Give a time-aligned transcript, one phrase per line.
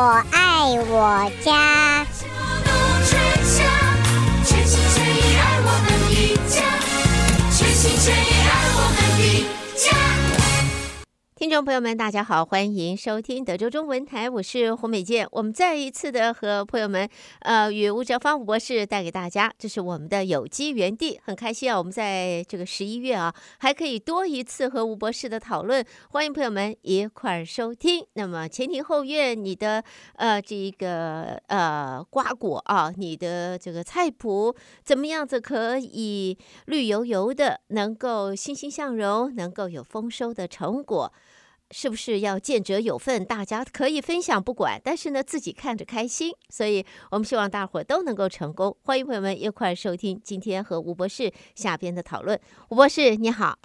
[0.00, 2.06] 我爱我家。
[11.40, 15.26] 听众朋友们，大家好，欢迎收听德州中文台，我是胡美健。
[15.30, 21.78] 我们再一次的和朋友们，呃，与吴哲芳吴博士带给大家，这是我们的有机园地，很开心啊！
[21.78, 28.04] 我们在这个十一月啊，还可以多一次和吴博士的讨论，欢迎朋友们一块儿收听。
[28.12, 29.82] 那么前庭后院，你的
[30.16, 34.54] 呃这个呃瓜果啊，你的这个菜谱，
[34.84, 41.10] 怎么样子可以绿油油的，能够欣欣向荣，能够有丰收的成果？
[41.72, 43.24] 是不是要见者有份？
[43.24, 46.32] 大家可以分享不管，但是呢，自己看着开心。
[46.48, 48.76] 所以我们希望大伙都能够成功。
[48.82, 52.38] 欢迎朋友们一块收听今天和吴博士下边的讨论。
[52.70, 53.56] 吴博士你好，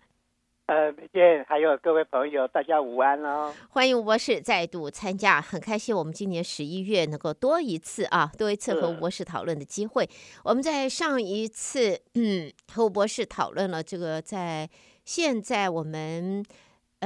[0.67, 3.51] 呃，美健，还有各位朋友，大家午安喽。
[3.69, 10.07] 欢迎吴博士再度参加，很开心我们今年十一月能够多一次啊，多一次和吴博士讨论的机会。
[10.43, 14.69] 我们在上一次嗯和吴博士讨论了这个，在
[15.03, 16.45] 现在我们。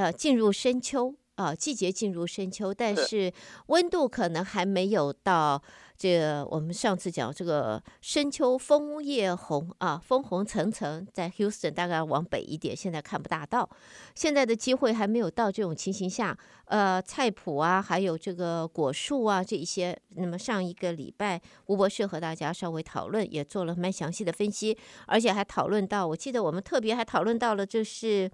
[0.00, 3.30] 呃，进入深秋啊、呃，季节进入深秋，但是
[3.66, 5.62] 温度可能还没有到
[5.94, 6.42] 这个。
[6.46, 13.68] 我们上次讲这个深秋枫叶红啊，枫红层层，在 Houston 大概往北一点，现在看不大到。
[14.14, 16.34] 现在的机会还没有到这种情形下，
[16.64, 19.98] 呃，菜谱啊，还有这个果树啊，这一些。
[20.16, 28.30] 那么上一个礼拜，吴博士和大家稍微讨论，也做了蛮详细的分析，而且还讨论到，我记得我们特别还讨论到了，就是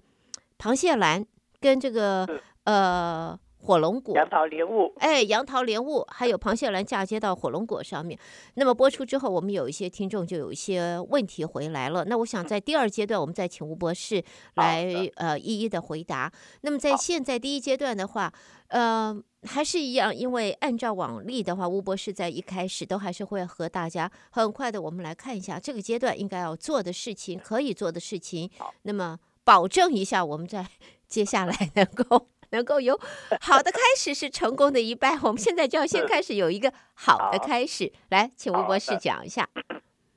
[0.57, 1.25] 螃蟹兰。
[1.67, 2.25] 跟这个
[2.63, 8.17] 呃火龙果、杨桃莲雾，哎，杨桃莲雾，还有螃蟹兰嫁接到火龙果上面。
[8.53, 12.05] 那么播出之后，我们有一些听众就有一些问题回来了。
[12.05, 14.23] 那我想在第二阶段，我们再请吴博士
[14.53, 16.31] 来呃一一的回答。
[16.61, 18.31] 那么在现在第一阶段的话，
[18.69, 28.49] 呃，还是一样，因为按照往例的话，吴博士在一开始都还是会和大家很快的，我们来看一下这个阶段应该要做的事情，可以做的事情。
[28.83, 30.65] 那么保证一下我们在。
[31.07, 32.97] 接下来能够 能够有
[33.41, 37.91] 好的开始是成功的一半，我们现在就要先开始有一个好的开始。
[38.09, 39.49] 来，请吴博士讲一下。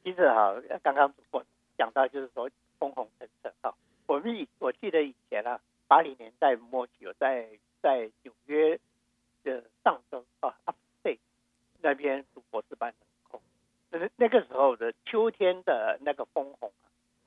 [0.04, 1.44] 其实哈，刚刚我
[1.76, 2.48] 讲到就是说
[2.78, 3.74] 枫红层层哈，
[4.06, 7.48] 我们以我记得以前啊，八零年代末期有在
[7.82, 8.78] 在纽约
[9.42, 11.18] 的上州啊，Upstate
[11.82, 13.42] 那边读博士班的时候，
[13.90, 16.72] 那那个时候的秋天的那个枫红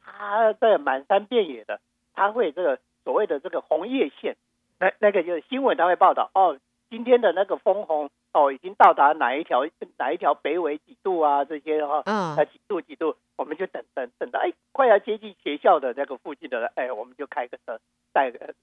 [0.02, 1.82] 啊，它在满山遍野的，
[2.14, 2.80] 它会这个。
[3.04, 4.36] 所谓的这个红叶线，
[4.80, 6.58] 那那个就是新闻，它会报道哦，
[6.90, 9.66] 今天的那个枫红哦，已经到达哪一条
[9.98, 11.46] 哪一条北纬几度啊？
[11.46, 17.80] 这些哈，嗯啊，几度几度，我们就等等等到哎，快要接近学校的那个附近的了，哎，我们就开个车，
[18.12, 18.54] 带个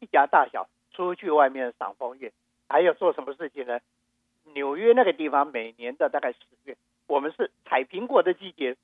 [0.00, 2.32] 一家大小出去外面赏枫叶。
[2.68, 3.80] 还有做什么事情呢？
[4.54, 6.76] 纽约那个地方每年的大概十月，
[7.06, 8.76] 我们是采苹果的季节，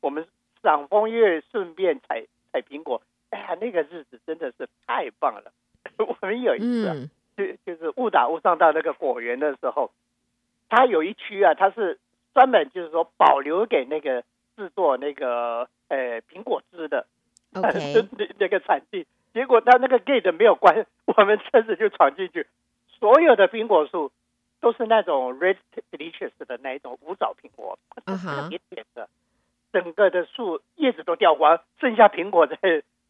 [0.00, 0.26] 我们
[0.62, 3.02] 赏枫叶顺便采采苹果。
[3.30, 5.52] 哎呀，那个日子真的是太棒了！
[5.98, 9.90] 我们有一次啊，嗯、就就是误打误撞到那个果园的时候，
[10.68, 11.98] 它有一区啊，它是
[12.32, 14.22] 专门就是说保留给那个
[14.56, 17.06] 制作那个呃苹果汁的
[17.52, 18.08] ，Okay.
[18.16, 19.06] 那那个产地。
[19.34, 22.46] 结果他那个 gate 没有关，我们车子就闯进去，
[22.88, 24.10] 所有的苹果树
[24.60, 25.56] 都是那种 red
[25.92, 29.08] delicious 的那一种无枣苹果，特别甜的，
[29.70, 32.56] 整个的树叶子都掉光，剩下苹果在。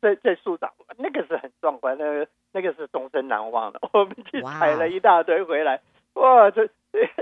[0.01, 3.81] 在在树上，那个是很壮观，那个那个是终身难忘的。
[3.93, 5.81] 我们去采了一大堆回来，
[6.15, 6.69] 哇，这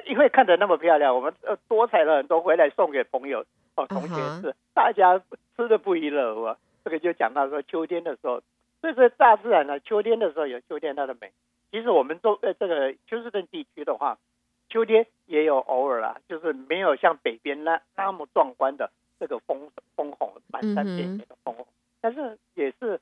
[0.06, 3.44] 因为看着那么漂亮，我们呃多采了很多回来送给朋友
[3.75, 5.20] 哦同学吃，大家
[5.56, 6.54] 吃的不亦乐乎。
[6.84, 8.41] 这个就讲到说秋天的时候，
[8.81, 11.32] 这是大自然呢，秋天的时候有秋天它的美。
[11.72, 14.19] 其实我们中呃这个休斯顿地区的话，
[14.69, 21.66] 秋天也有偶尔啦，就是没有像北边那那么壮观的这个枫枫红满山遍野的枫红。
[22.01, 23.01] 但是也是，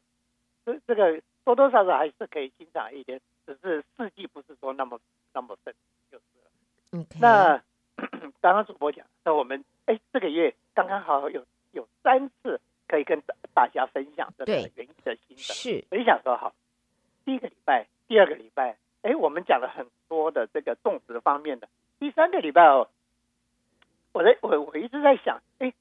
[0.65, 4.98] 这这个多多少少还是可以欣赏一点，只是四季不是说那么
[5.33, 5.74] 那么深，
[6.10, 7.04] 就是了。
[7.04, 7.18] Okay.
[7.21, 7.63] 那
[8.41, 15.36] 刚刚主播讲，那我们哎这个月刚刚好有有三次可以跟大大家分享这个园艺的心得。
[15.36, 16.54] 是，我想说好，
[17.24, 21.68] 第一个礼拜、第二个礼拜，哎，我们讲了很多的这个种植方面的。
[21.98, 22.89] 第三个礼拜哦，
[24.13, 25.72] 我在我我一直在想，哎。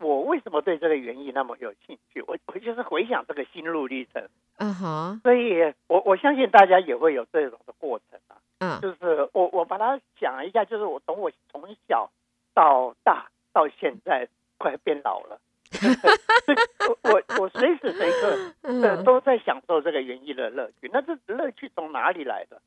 [0.00, 2.22] 我为什么对这个园艺那么有兴趣？
[2.26, 5.22] 我我就是回想这个心路历程，嗯哼、uh，huh.
[5.22, 8.80] 所以我我相信大家也会有这种的过程啊，嗯、uh，huh.
[8.80, 12.10] 就是我我把它想一下，就是我从我从小
[12.54, 14.26] 到大到现在
[14.58, 15.40] 快变老了，
[16.88, 20.90] 我我我随时随刻都在享受这个园艺的乐趣。
[20.92, 22.60] 那这乐趣从哪里来的？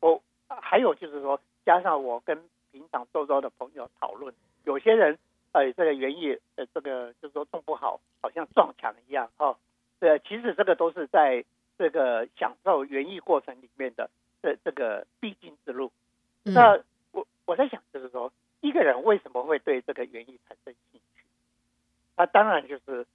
[0.00, 2.36] 我还有就是说，加上我跟
[2.72, 4.34] 平常周遭的朋友讨论，
[4.64, 5.18] 有些人
[5.52, 9.56] 呃这个园艺呃这个就是说种不好，好像撞墙一样哦。
[9.98, 11.44] 对，其实这个都是在
[11.76, 14.08] 这个享受园艺过程里面的
[14.42, 15.90] 这这个必经之路。
[16.44, 16.78] 嗯、那
[17.12, 21.24] 我我在想，就是说一个人为什么会对这个园艺产生兴趣？
[22.16, 23.06] 他当然就是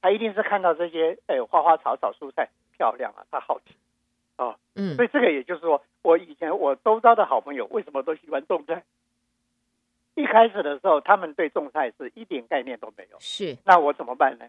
[0.00, 3.76] 他一定是看到这些哎花花草草蔬菜漂亮啊，他好奇。
[4.36, 8.84] 哦，嗯，所以这个也就是说，我以前我周遭的好朋友为什么都喜欢种菜？
[10.16, 13.16] 一开始的时候，他们对种菜是一点概念都没有。
[13.20, 14.46] 是，那我怎么办呢？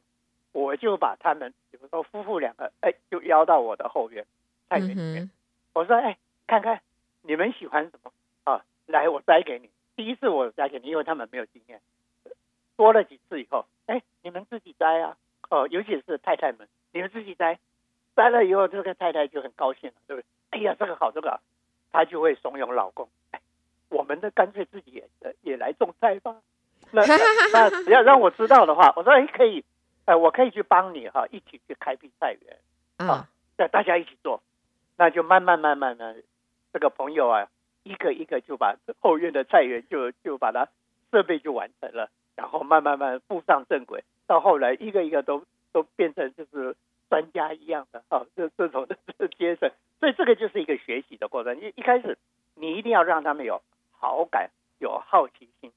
[0.54, 4.25] 我就把他们，比如说夫妇两个，哎，就邀到我的后院
[4.69, 5.24] 菜园里面。
[5.24, 5.31] 嗯、
[5.74, 6.18] 我说，哎，
[6.48, 6.81] 看看
[7.22, 8.12] 你们喜欢什么
[8.44, 8.64] 啊？
[8.88, 9.69] 来，我摘给你。
[9.96, 11.81] 第一次我摘给你，因为他们没有经验。
[12.75, 15.18] 多了几次以后，哎，你们自己摘啊。
[15.50, 17.60] 哦，尤其是太太们，你们自己摘。
[18.16, 20.25] 摘了以后，这个太太就很高兴了，对不对？
[20.52, 21.42] 哎呀，这个好，这个好，
[21.92, 23.10] 她就会怂恿老公，哎，
[23.89, 25.07] 我们的干脆自己也
[25.42, 26.36] 也来种菜吧。
[26.92, 27.04] 那
[27.51, 29.63] 那只要让我知道的话，我说哎可以，
[30.06, 34.42] 哎我可以去帮你哈，一起去开辟菜园啊，那大家一起做，
[34.98, 36.16] 那就慢慢慢慢的，
[36.72, 37.48] 这个朋友啊，
[37.84, 40.68] 一个一个就把后院的菜园就就把它
[41.12, 46.75] 设备就完成了，然后慢慢慢步上正轨，到后来一个一个都都变成就是。
[47.10, 51.57] 专家一样的啊，这这种的阶层，所以这个就是一个学习的过程。
[51.62, 52.18] 一一开始，
[52.56, 53.62] 你一定要让他们有
[53.98, 54.50] 好感，
[54.80, 55.72] 有好奇心。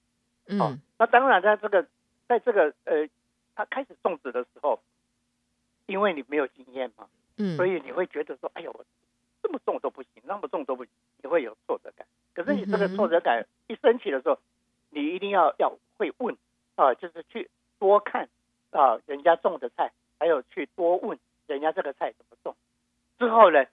[0.47, 1.87] 嗯，那当然，在这个，
[2.29, 3.09] 在这个呃，
[3.55, 4.81] 他开始种植的时候，
[5.87, 8.85] 因为你没有经验嘛，嗯，所以你会觉得说，哎呦，我
[9.43, 12.07] 这么种都不行，那么种都不行，你会有挫折感。
[12.35, 14.39] 可是你这个挫折感一升起的时候，
[14.91, 16.37] 你一定要要会问
[16.77, 18.29] 啊，就是去多看
[18.71, 19.93] 啊，人家种的菜。
[20.23, 22.55] 还有去多问人家这个菜怎么种，
[23.19, 23.65] 之后呢，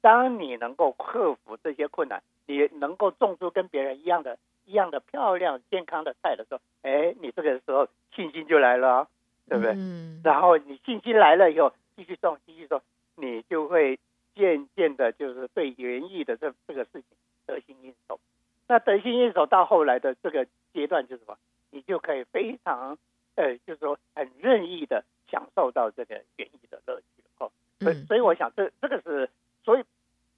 [0.00, 9.08] 当你能够克服这些困难，你能够种出跟别人一样的、一样的漂亮健康的菜的时候，哎，你这个时候信心就来了，
[9.48, 9.72] 对不对？
[9.76, 10.20] 嗯。
[10.24, 12.80] 然后你信心来了以后，继续种，继续种，
[13.16, 13.98] 你就会
[14.34, 17.04] 渐渐的，就是对园艺的这这个事情
[17.46, 18.18] 得心应手。
[18.66, 21.38] 那得心应手到后来的这个阶段就是什么？
[21.70, 22.96] 你就可以非常，
[23.34, 25.04] 呃，就是说很任意的。
[25.30, 27.50] 享受到这个园艺的乐趣哦，
[27.80, 29.28] 所以所以我想这这个是，
[29.64, 29.84] 所以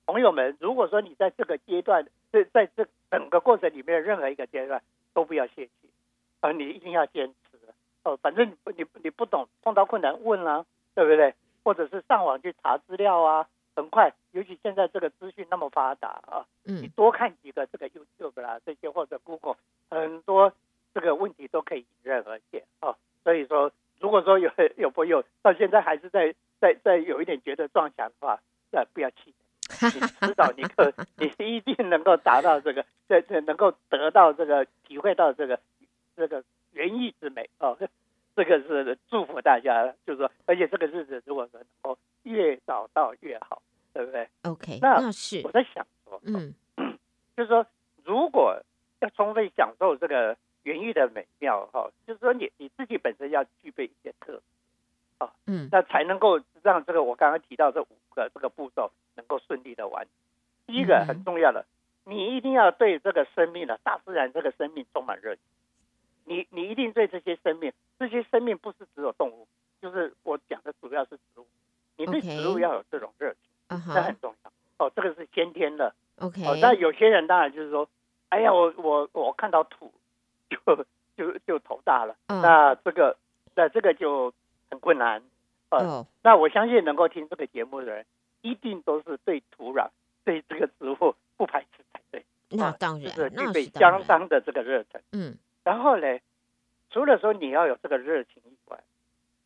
[0.06, 4.80] 朋友们，如果说你在这个阶段，在在这整个过程里面任何一个阶段
[5.12, 5.72] 都不要泄气，
[6.40, 7.58] 啊你一定要坚持
[8.04, 8.16] 哦。
[8.22, 10.64] 反正你你你不懂，碰到困难问啊，
[10.94, 11.34] 对不对？
[11.64, 14.12] 或者是上网去查资料啊，很快。
[14.32, 19.56] 尤其现在这个资讯那么发达啊，你多看几个这个 YouTube 啦这些或者 Google，
[19.90, 20.52] 很多
[20.94, 22.96] 这个问题都可以迎刃而解哦。
[23.24, 23.72] 所以说。
[23.98, 28.38] 如果说有有朋友到现在还是在在在有一点觉得撞墙的话，
[28.76, 29.32] 那不要气
[29.80, 35.58] 馁， 你迟早你可你一定能够达到这个，这这能够得到这个体会到这个
[36.14, 37.74] 这个园艺之美哦，
[38.36, 43.62] 这个是祝福大家，就是说，而且这个日子如果说能够越早到越好，
[43.94, 46.54] 对不对？OK，那，那是我在想说，嗯，
[47.34, 47.66] 就是说，
[48.04, 48.62] 如果
[49.00, 50.36] 要充分享受这个。
[50.66, 54.42] 园艺的美妙哈，就是说你你自己本身要具备一些特质
[55.18, 60.10] 啊，嗯，那才能够让这个我刚刚提到这五个这个步骤能够顺利的完成。
[60.66, 61.66] 第一个很重要的，
[62.04, 65.42] 你一定要对这个生命的大自然这个生命充满热情。
[66.24, 69.46] 你你一定对这些生命，这些生命不是只有动物，
[69.82, 71.46] 就是我讲的主要是植物。
[71.96, 74.50] 你对植物要有这种热情，这.很重要。
[74.78, 75.94] 哦，这个是先天的。
[76.18, 76.44] OK。
[76.44, 77.88] 哦，那有些人当然就是说，
[78.28, 79.92] 哎呀，我我我看到土。
[80.48, 83.16] 就就就头大了，嗯、那这个
[83.56, 84.32] 那这个就
[84.70, 85.20] 很困难，
[85.70, 88.06] 呃，哦、那我相信能够听这个节目的人，
[88.42, 89.88] 一定都是对土壤、
[90.24, 92.24] 对这个植物不排斥才对。
[92.56, 95.00] 那当然，就是具备相当的这个热忱。
[95.12, 96.18] 嗯，然后呢，
[96.90, 98.78] 除了说你要有这个热情以外，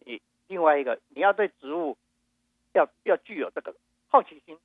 [0.04, 1.96] 你另外一个你要对植物
[2.72, 3.74] 要要具有这个
[4.08, 4.58] 好奇心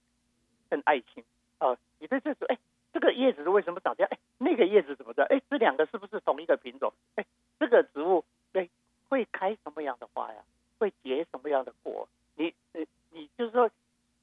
[0.70, 1.24] 跟爱心
[1.58, 2.58] 啊、呃，你对这种哎。
[2.96, 4.10] 这个叶子是为什么长这样？
[4.10, 5.26] 哎，那个叶子怎么着？
[5.26, 6.94] 哎，这两个是不是同一个品种？
[7.16, 7.26] 哎，
[7.60, 8.24] 这个植物
[8.54, 8.70] 哎
[9.10, 10.40] 会开什么样的花呀？
[10.80, 12.08] 会结什么样的果？
[12.36, 13.70] 你呃，你就是说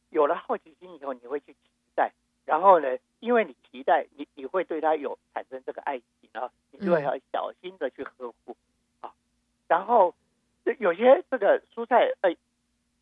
[0.08, 1.58] 有了好奇心以后，你会去期
[1.94, 2.10] 待，
[2.46, 8.56] 然后呢，因为你期待，你你会对它有产生这个爱情啊，你就会要小心的去呵护
[9.02, 9.12] 啊。
[9.68, 10.14] 然后
[10.78, 12.34] 有些这个蔬菜哎，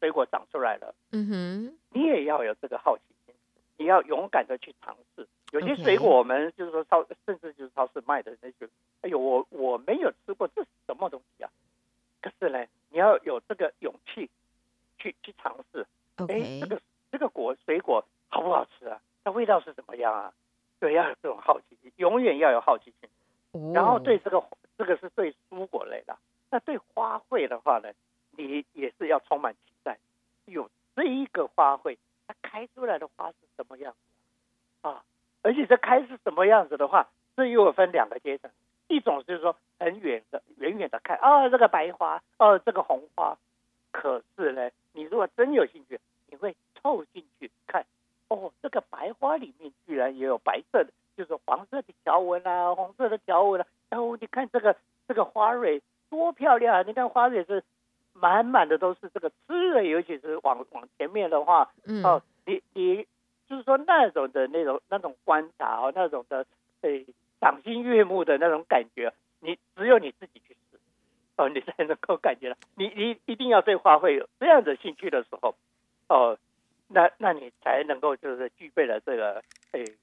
[0.00, 3.34] 水果长出来了，嗯哼，你也要有这个好奇心，
[3.76, 5.28] 你要勇敢的去尝试。
[5.52, 8.68] 有些水果我们就是说超，甚至就是超市卖的那些，
[9.00, 11.50] 哎呦，我我没有吃过，这是什么东西啊？
[12.22, 14.30] 可是呢，你要有这个勇气
[14.96, 15.84] 去去尝试。
[16.28, 18.86] 哎，这个这个果水果好不好吃
[20.10, 20.32] 啊？
[20.78, 21.92] 对，要有这种好奇心。
[21.96, 23.08] 永远要有好奇心。
[23.52, 24.42] 哦、然后对这个
[24.78, 26.16] 这个是对蔬果类的，
[26.50, 27.92] 那对花卉的话呢，
[28.30, 29.98] 你也是要充满期待。
[30.44, 31.98] 有这一个花卉，
[32.28, 35.02] 它开出来的花是什么样子啊？
[35.42, 38.48] 而且这开是什么样子的话，这又有分两个阶层，
[38.86, 43.36] 一种就是说很远的远远的看，哦，这个白花，哦，这个红花。
[43.90, 45.98] 可是呢，你如果真有兴趣，
[46.28, 47.84] 你会凑进去看，
[48.28, 50.90] 哦，这个白花里面居然也有白色的。
[51.16, 54.74] 就是黄色的条纹啊，红色的条纹啊，然后你看这个
[55.06, 56.79] 这个花蕊多漂亮啊！
[56.90, 57.62] 你看花蕊是
[58.12, 63.06] 满满的都是这个汁的，尤其是往往前面的话，嗯、哦，你你
[63.48, 66.44] 就是说那种的那种那种观察哦，那种的
[66.80, 67.06] 诶
[67.40, 70.80] 赏心悦目的那种感觉，你只有你自己去试
[71.36, 72.56] 哦，你才能够感觉到。
[72.74, 75.54] 你你一定要对花卉有这样的兴趣的时候，
[76.08, 76.36] 哦，
[76.88, 79.42] 那那你才能够就是具备了这个
[79.72, 79.94] 诶。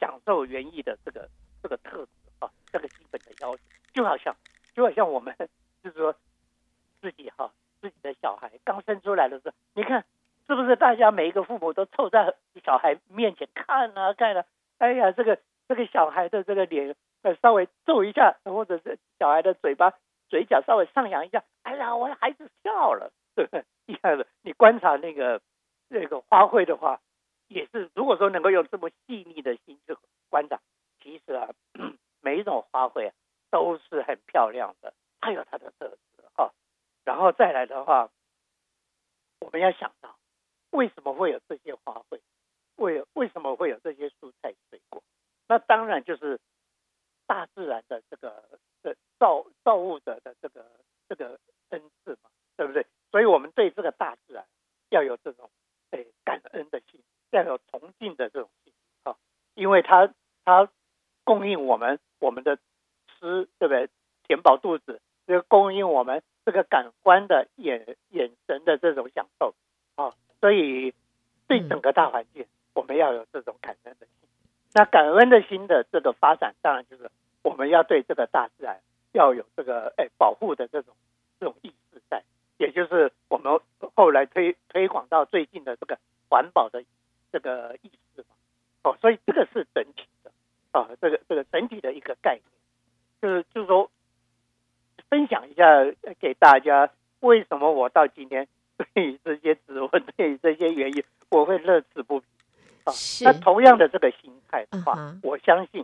[0.00, 1.28] 享受园艺的这个
[1.60, 4.32] 这个特质啊，这个基本的要求，就好像
[4.72, 5.34] 就好像我们
[7.08, 7.50] 自己哈，
[7.80, 10.04] 自己的小孩刚生出来的时候，你看
[10.46, 14.44] 是不是大家每一个父母都凑在小孩面前看啊看啊，
[14.76, 15.38] 哎呀，这个
[15.68, 19.94] 这个小孩的这个脸呃稍微皱一下，或者是小孩的嘴巴
[20.28, 23.64] 嘴角稍微上扬一下，哎呀，我的孩子笑了，对不对？
[23.86, 25.40] 一样的，你观察那个
[25.88, 27.00] 那个花卉的话。
[27.50, 29.96] 也是，如果说能够用这么细腻的心去
[30.28, 30.60] 观察，
[31.02, 31.48] 其实啊，
[32.20, 33.14] 每一种花卉啊
[33.50, 36.52] 都是很漂亮的，它有它的特质哈。
[37.06, 38.10] 然后再来的话，
[39.40, 40.14] 我们要想到
[40.72, 42.20] 为什么会有这些花卉，
[42.76, 45.02] 为为什么会有这些蔬菜水果？
[45.48, 46.40] 那当然就是
[47.26, 48.42] 大自然的这个
[48.82, 50.64] 的造造物者的这个
[51.06, 51.38] 这个
[51.68, 52.86] 恩赐嘛，对不对？
[53.12, 54.44] 所以我们对这个大自然
[54.88, 55.50] 要有这种
[55.90, 56.98] 诶感恩的心。
[57.30, 58.72] 要有崇敬的这种心
[59.02, 59.14] 啊，
[59.54, 60.08] 因为它
[60.46, 60.66] 它
[61.24, 63.90] 供应我们我们的吃，对不对？
[64.26, 69.54] 填饱肚子，这个供应我们这个感官的眼眼神的这种享受
[69.96, 70.94] 啊，所以
[71.46, 74.28] 对整个大环境，我们要有这种感恩的心。
[74.72, 77.10] 那感恩的心的这个发展，当然就是
[77.42, 78.80] 我们要对这个大自然
[79.12, 80.94] 要有这个哎保护的这种
[81.40, 82.22] 这种意识在，
[82.56, 83.60] 也就是我们
[83.94, 86.82] 后来推推广到最近的这个环保的。
[87.30, 88.28] 这个意识嘛，
[88.84, 90.30] 哦，所以这个是整体的
[90.70, 92.42] 啊，这个这个整体的一个概念，
[93.20, 93.90] 就是就是说，
[95.10, 95.84] 分享一下
[96.18, 96.90] 给大家，
[97.20, 98.48] 为什么我到今天
[98.94, 102.26] 对于这些植物，对于这些原因，我会乐此不疲
[102.84, 102.92] 啊。
[103.20, 105.77] 那同样的这个心态的话，嗯、我相信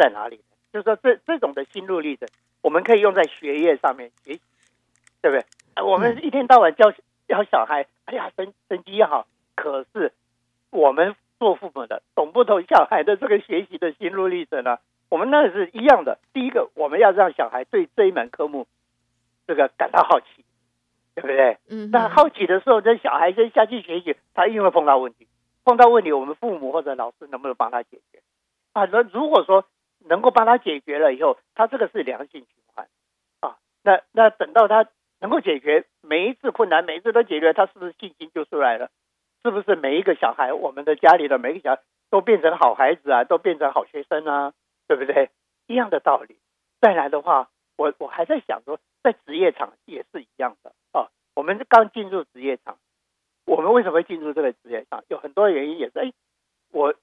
[0.00, 0.42] 在哪里呢？
[0.72, 2.26] 就是说这这种的心路历程，
[2.62, 4.40] 我们可以用在学业上面学习，
[5.20, 5.84] 对不对？
[5.84, 6.90] 我们一天到晚教
[7.28, 9.26] 教小孩，哎呀，成成绩也好。
[9.54, 10.12] 可是，
[10.70, 14.78] 我们做父母的懂不懂小孩的这个学习的心路历程呢？
[15.10, 16.18] 我们那是一样的。
[16.32, 18.66] 第一个，我们要让小孩对这一门科目
[19.46, 20.44] 这个感到好奇，
[21.14, 21.58] 对不对？
[21.68, 21.90] 嗯。
[21.90, 25.26] 那好奇的时候，这小孩先下去学习，他一定会碰到问题。
[25.64, 28.22] 碰到问题，我们父母或者老师能不能帮他解决？
[28.72, 29.66] 啊，那如果说
[30.08, 32.88] 能够帮他解决了以后，他这个是良性循环
[33.40, 33.56] 啊。
[33.82, 34.86] 那那等到他
[35.20, 38.90] 能够解决每一次困难，每一次都解决，他是不是信心就出来了？
[39.42, 44.52] 是不是每一个小孩，我们的家里的每一个小孩都变成好孩子啊，都变成好学生啊，
[44.86, 45.30] 对不对？
[45.66, 46.36] 一样的道理。
[46.80, 51.08] 再来的话，我我还在想说，在职业场也是一样的啊。
[51.34, 52.76] 我们刚进入职业场，
[53.46, 55.04] 我们为什么会进入这个职业场？
[55.08, 56.12] 有很多原因，也是哎，
[56.70, 56.94] 我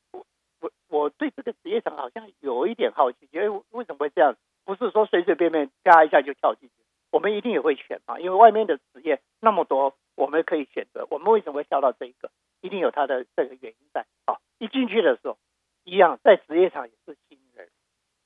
[0.89, 4.35] 我对这个职业场好像有一点好奇，觉得为什么会这样？
[4.65, 6.75] 不是说随随便便加一下就跳进去，
[7.11, 9.95] 我们一定也会选嘛，因为外面的职业那么多。
[10.17, 12.31] 我们可以选择，我们为什么会跳到这一个？
[12.61, 14.03] 一定有它的这个原因在。
[14.25, 15.37] 好，一进去的时候，
[15.83, 17.69] 一样在职业场也是新人。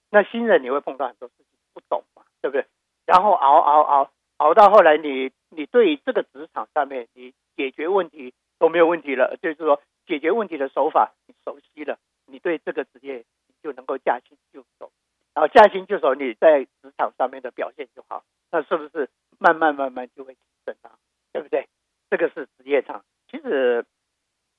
[0.09, 2.65] 那新人你会碰到很多事情不懂嘛，对不对？
[3.05, 11.99] 然后熬熬熬熬到后来你，你对这个职场上面，你解决问题都没有问题了，就是说解决问题的手法你熟悉了，
[12.31, 13.25] 你对这个职业
[13.61, 14.91] 就能够驾轻就熟。
[15.33, 19.09] 然后驾轻就熟，你在职场上面的表现就好，那是不是
[19.39, 20.91] 慢慢慢慢就会提升啊？
[21.31, 21.67] 对不对？
[22.09, 23.85] 这个是职业上，其实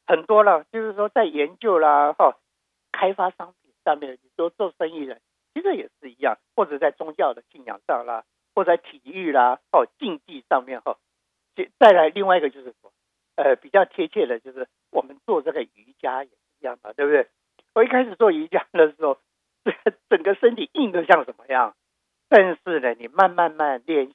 [0.06, 2.38] 很多了，就是说在研究啦，哈，
[2.90, 5.20] 开发商品上面，你说做生意人，
[5.52, 8.24] 其实也是一样，或者在宗教的信仰上啦，
[8.54, 10.96] 或者在体育啦，哦，竞技上面哈，
[11.54, 12.90] 再再来另外一个就是说，
[13.36, 17.28] 呃，比较贴切的就是我们做这个瑜伽也是一样的，对不对？
[17.74, 19.18] 我一开始做瑜伽的时候，
[20.10, 21.74] 整个身体硬得像什么样？
[22.28, 24.14] 但是呢，你慢慢慢练习，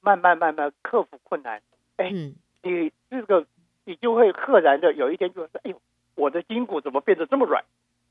[0.00, 1.62] 慢慢慢慢克服困难，
[1.96, 2.10] 哎。
[2.12, 3.44] 嗯你这个，
[3.84, 5.82] 你就会赫然的有一天就说：“哎呦，
[6.14, 7.64] 我的筋骨怎么变得这么软？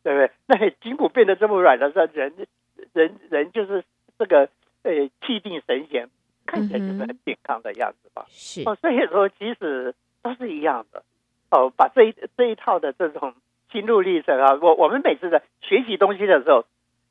[0.04, 0.30] 对不对？
[0.46, 2.34] 那你筋骨变得这么软的时候，人
[2.92, 3.86] 人人就是
[4.20, 4.50] 这个
[4.84, 6.10] 呃气定神闲，
[6.46, 8.26] 看起来就是很健康的样子吧？
[8.28, 11.02] 是哦，所以说其实都是一样的
[11.50, 11.70] 哦。
[11.70, 13.34] 把这一这一套的这种
[13.72, 16.66] 心路历程啊，我我们每次在学习东西的时候，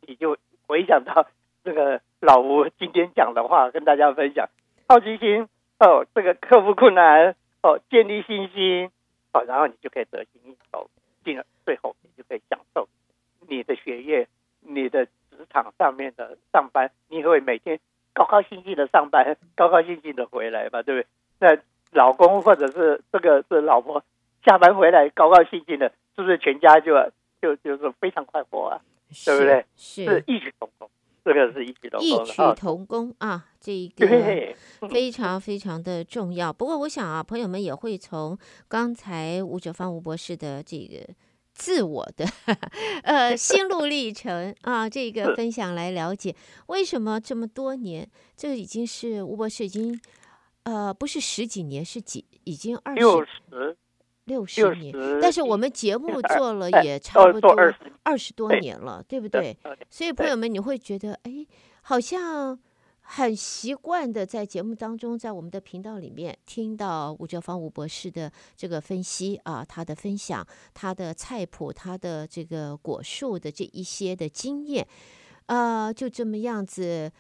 [0.06, 0.36] 你就
[0.66, 1.26] 回想到
[1.64, 4.48] 这个老吴今天讲的话，跟大家分享：
[4.88, 5.48] 好奇心
[5.78, 8.90] 哦，这个克服困难哦，建立信心
[9.32, 10.88] 哦，然后你就可以得心应手，
[11.24, 12.20] 进而最后你就。
[12.30, 12.86] 可以享受
[13.48, 14.28] 你的学业，
[14.60, 17.80] 你的职场上面的上班，你会每天
[18.14, 21.08] 高高兴兴的上班，高高兴兴的回来吧，对不
[21.40, 21.56] 对？
[21.56, 24.04] 那老公或者是这个是老婆
[24.44, 26.92] 下班回来高高兴兴的，是不是全家就
[27.40, 28.80] 就就是非常快活啊？
[29.24, 29.64] 对不对？
[29.76, 30.90] 是，是异曲同工，
[31.24, 34.06] 这个是异曲同工，异曲同工啊，这一个
[34.88, 36.52] 非常非常的重要。
[36.52, 38.38] 不过我想啊，朋友们也会从
[38.68, 41.14] 刚才吴哲芳吴博士的这个。
[41.52, 42.24] 自我的
[43.02, 46.34] 呃 心路历程啊，这个分享来了解
[46.68, 50.00] 为什么这么多年，这个已经是吴博士已经
[50.62, 53.02] 呃不是十几年，是几已经二十
[54.24, 57.54] 六十年，但是我们节目做了也差不多
[58.02, 59.56] 二十多年了，对不对？
[59.88, 61.46] 所以朋友们你会觉得哎，
[61.82, 62.58] 好像。
[63.12, 74.86] 很习惯的在节目当中，在我们的频道里面听到吴哲芳吴博士的这个分析啊，他的分享，他的菜谱，他的这个果树的这一些的经验，
[75.46, 77.10] 呃，就这么样子，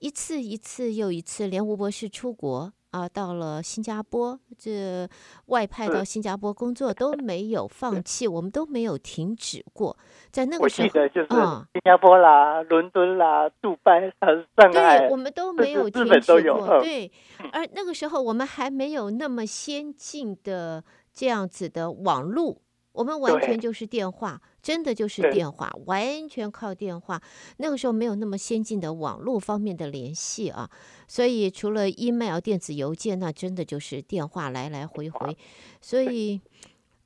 [0.00, 2.72] 一次一次又一次，连吴博士出国。
[2.90, 5.08] 啊，到了新加坡，这
[5.46, 9.96] 外派到新加坡工作都没有放弃，我们都没有停止过。
[10.30, 14.00] 在那个时候，我记得就是新加坡啦、伦敦啦、杜拜、
[14.56, 16.80] 上海，对，我们都没有停止过。
[16.80, 17.10] 对，
[17.52, 20.82] 而那个时候我们还没有那么先进的
[21.12, 22.56] 这样子的网络。
[22.92, 27.22] 我们完全就是电话，真的就是电话，完全靠电话。
[27.56, 30.70] 那个时候没有那么先进的网络方面的联系啊，
[31.08, 35.36] 所以除了 email 电子邮件，那真的就是电话来来回回。
[35.80, 36.40] 所以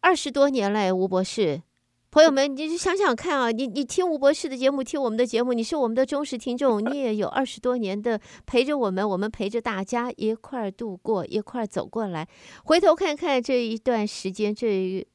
[0.00, 1.62] 二十多年来，吴博士，
[2.10, 12.28] 朋友们，你就想想看啊，你你听吴博士的节目，听我们的节目，你是我们的忠实听众，你也有二十多年的陪着我们，我们陪着大家一块儿度过，一块儿走过来，
[12.64, 15.06] 回头看看这一段时间，这。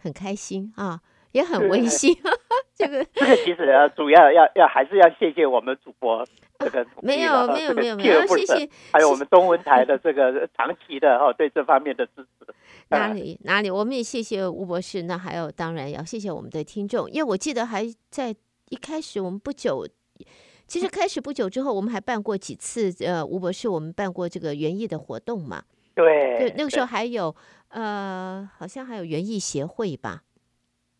[0.00, 1.00] 很开心啊，
[1.32, 2.16] 也很温馨。
[2.74, 6.24] 这个这个其实要主要要要还是要谢谢我们主播
[6.60, 12.54] 这个没有没有没有没有谢谢，还有我们中文台的这个长期的哈对这方面的支持。
[12.90, 15.02] 哪里哪里，我们也谢谢吴博士。
[15.02, 18.34] 那还有当然要谢谢我们的听众，因为我记得还在
[18.70, 19.86] 一开始我们不久，
[20.66, 25.62] 其实开始不久之后，我们还办过几次呃吴博士我们办过这个园艺的活动嘛。
[25.94, 27.34] 对对，那个时候还有。
[27.70, 30.22] 呃，好像还有园艺协会吧？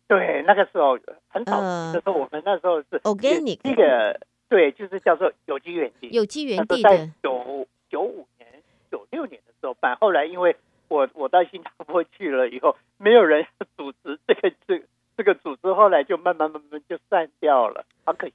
[0.09, 4.19] 对，那个时候很早的时候，我们那时候是 organic 那个，
[4.49, 6.09] 对，就是叫做有机园地。
[6.09, 8.49] 有机园地的九九五年、
[8.91, 10.55] 九六年的时候办，后来因为
[10.87, 13.45] 我我到新加坡去了以后，没有人
[13.77, 14.83] 组织这个这
[15.15, 18.33] 这个组织，后来就慢慢慢慢就散掉了，好可惜。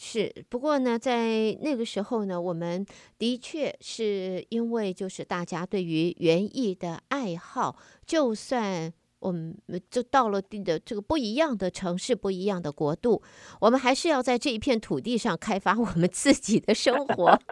[0.00, 2.86] 是，不过呢，在那个时候呢，我们
[3.18, 7.74] 的确是因为就是大家对于园艺的爱好，
[8.06, 9.56] 就算我们
[9.90, 13.22] 就到了的这个不一样的城市、不一样的国度，
[13.60, 17.38] 我们还是要在这一片土地上开发我们自己的生活。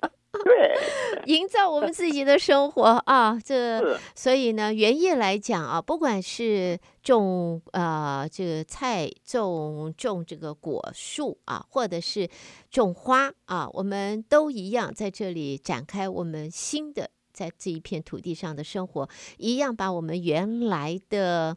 [0.44, 0.76] 对，
[1.34, 12.28] 营造我们自己的生活啊，这所以呢，园艺来讲啊，不管是种啊、呃、这个菜，种种这个果树啊，或者是
[12.70, 21.54] 种花啊，我们都一样在这里展开我们新的在这一片土地上的生活，一样把我们原来的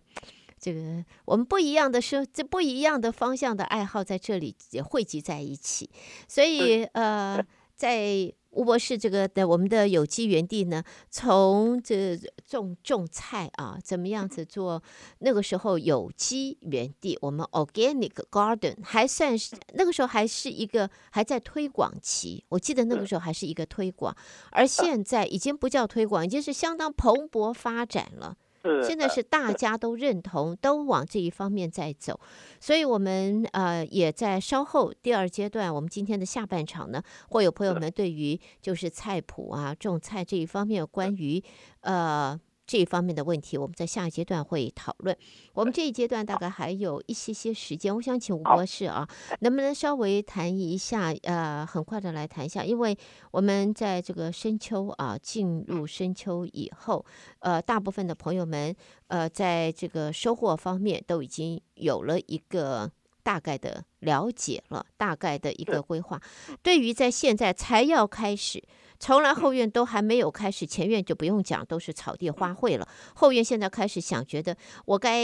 [0.60, 5.90] 这个我们不一样的生这不一样的方向的爱好在这里也汇集在一起，
[6.28, 7.42] 所以呃，
[7.76, 8.34] 在。
[8.52, 14.82] 吴博士，这个的我们的有机园地呢，从这种种菜啊，怎么样子做？
[15.20, 22.44] 那个时候有机园地，我们 organic garden 还算是那个时候还是一个还在推广期。
[22.50, 24.16] 我记得那个时候还是一个推广，
[24.52, 28.36] 而现在已经不叫推广，已经是相当蓬勃发展了。
[28.84, 32.20] 现在是大家都认同，都往这一方面在走，
[32.60, 41.42] 所以我们呃也在稍后第二阶段，我们今天的下半场呢，会有朋友们对于就是菜谱啊、种菜这一方面，关于
[41.82, 42.40] 呃
[42.70, 45.18] 这一方面的问题，我们在下一阶段会讨论。
[45.54, 51.12] 我们这一阶段大概还有一些些时间，我想请吴博士啊，能不能稍微谈一下？
[51.24, 52.96] 呃，很快的来谈一下，因为
[53.32, 57.04] 我们在这个深秋啊，进入深秋以后，
[57.40, 58.76] 呃，大部分的朋友们
[59.08, 62.92] 呃，在这个收获方面都已经有了一个
[63.24, 66.22] 大概的了解了，大概的一个规划。
[66.62, 68.64] 对于在现在才要开始。
[69.00, 72.88] 从来后院都还没有开始，前院就不用讲，都是草地花卉了。
[73.16, 75.24] 后院现在开始想，觉得我该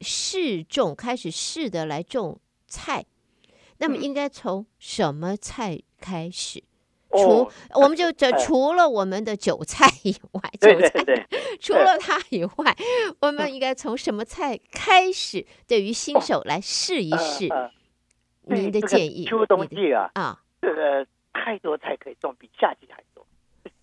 [0.00, 3.04] 试种，开始试的来种菜。
[3.76, 6.64] 那么应该从什么菜开始？
[7.10, 11.28] 除、哦、我们就这除了我们的韭菜以外，对韭菜
[11.60, 12.76] 除了它以外，
[13.20, 15.46] 我们应该从什么菜开始？
[15.66, 17.48] 对于新手来试一试，
[18.42, 19.24] 您的建议？
[19.26, 21.06] 秋冬季啊啊，这个。
[21.48, 23.26] 太多菜可以种，比夏季还多。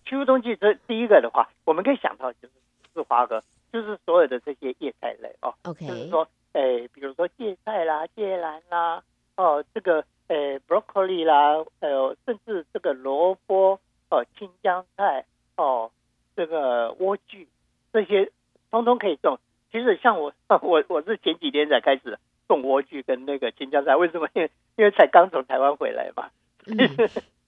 [0.04, 2.50] 秋冬季这第一个的话，我们可以想到就是
[2.94, 5.52] 是花哥，就是所有的这些叶菜类哦。
[5.64, 9.02] OK，就是说，诶，比如说芥菜啦、芥兰啦，
[9.36, 15.24] 哦，这个诶，broccoli 啦，还有甚至这个萝卜哦，青江菜
[15.56, 15.90] 哦，
[16.36, 17.48] 这个莴苣
[17.92, 18.30] 这些，
[18.70, 19.40] 通通可以种。
[19.72, 24.28] 其实像我， 我我是前几天才开始种莴苣跟那个青江菜，为什么？
[24.34, 26.30] 因为因为才刚从台湾回来嘛。
[26.68, 26.76] 嗯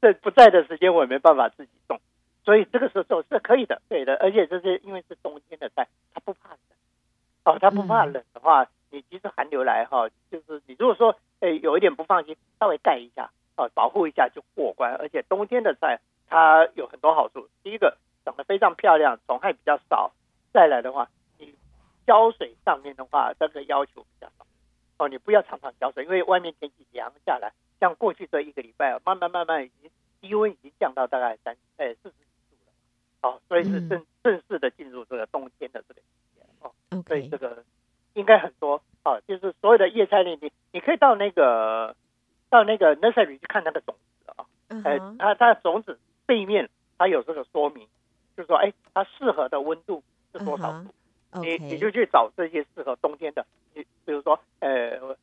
[0.00, 2.00] 这不在的时间，我也没办法自己种，
[2.44, 4.14] 所以这个时候种是可以的，对的。
[4.16, 6.58] 而且这是因为是冬天的菜，它不怕冷。
[7.44, 14.94] 哦，它不怕冷的话，你即使寒流来哈，就是你如果说诶有一点不放心，稍微盖一下，哦，保护一下就过关。
[14.94, 20.12] 而且冬天的菜它有很多好处，第一个长得非常漂亮，虫害比较少。
[20.52, 21.08] 再来的话，
[21.38, 21.54] 你
[22.06, 24.46] 浇水上面的话，这个要求比较少。
[24.98, 27.52] 哦，你不要常常浇水，因为外面天气凉下来。
[27.80, 37.06] 像过去这一个礼拜啊，慢慢慢慢已经低温已经降到大概三呃四十几度了，哦，所以是正正式的进入这个冬天的这个季节哦，Okay.
[37.06, 37.64] 所以这个
[38.14, 41.94] 应该很多哦，就是所有的叶菜类，你你可以到那个
[42.50, 44.46] 到那个 nursery 去看它的种子啊，
[44.84, 45.16] 哎、uh.
[45.16, 47.86] 它它的种子背面它有这个说明，
[48.36, 50.90] 就是说哎它适合的温度是多少度
[51.32, 51.40] ，uh.
[51.40, 55.16] 你你就去找这些适合冬天的，你比如说呃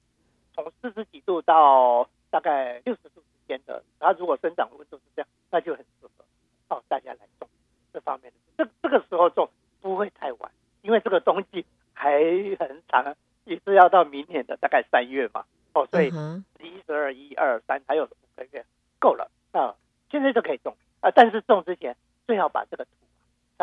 [0.54, 2.08] 从四十几度到。
[2.36, 6.26] 大概六十度之间的，它如果生长温度是这样，那就很适合
[6.68, 7.48] 哦，大家来种
[7.94, 8.38] 这方面的。
[8.58, 12.20] 这这个时候种不会太晚，因为这个冬季还
[12.60, 15.46] 很长，也是要到明年的大概三月嘛。
[15.74, 18.66] 哦，所以十一、十二、一二三还有五个月
[19.00, 19.74] 够了啊，
[20.12, 21.10] 现在就可以种啊。
[21.12, 21.96] 但是种之前
[22.28, 22.92] 最好把这个土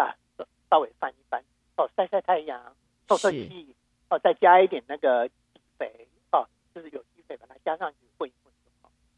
[0.01, 0.17] 啊
[0.71, 1.45] 稍微翻一翻
[1.77, 2.75] 哦，晒晒太阳，
[3.07, 3.77] 透透气
[4.09, 5.29] 哦，再加一点那个
[5.77, 7.99] 肥哦，就是有机肥把它加上去。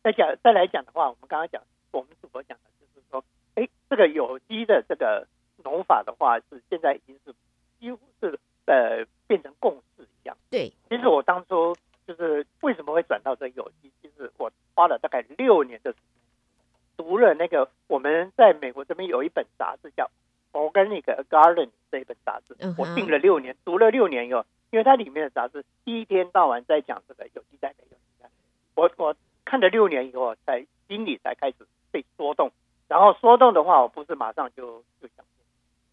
[0.05, 5.27] 再讲再来讲的话，我们刚刚讲，我们主播讲的就是说，哎，这个有机的这个
[5.65, 7.35] 农法的话，是现在已经是
[7.81, 10.37] 几乎是呃变成共识一样。
[10.51, 11.75] 对，其实我当初
[12.07, 20.11] 就是为什么会转到这有机，其实我花了大概六年的时间，读了那个我们在美国这边有一本杂志叫
[20.71, 28.33] 《Organic Gardening》这一本杂志，我订了六年，读了六年以后，因为它里面的杂志一天到晚在讲这个有机栽培，有机栽培，
[28.75, 29.17] 我我。
[29.55, 31.59] 看了六年以后，才心里才开始
[31.93, 32.51] 被说动。
[32.89, 35.25] 然后说动的话，我不是马上就就想，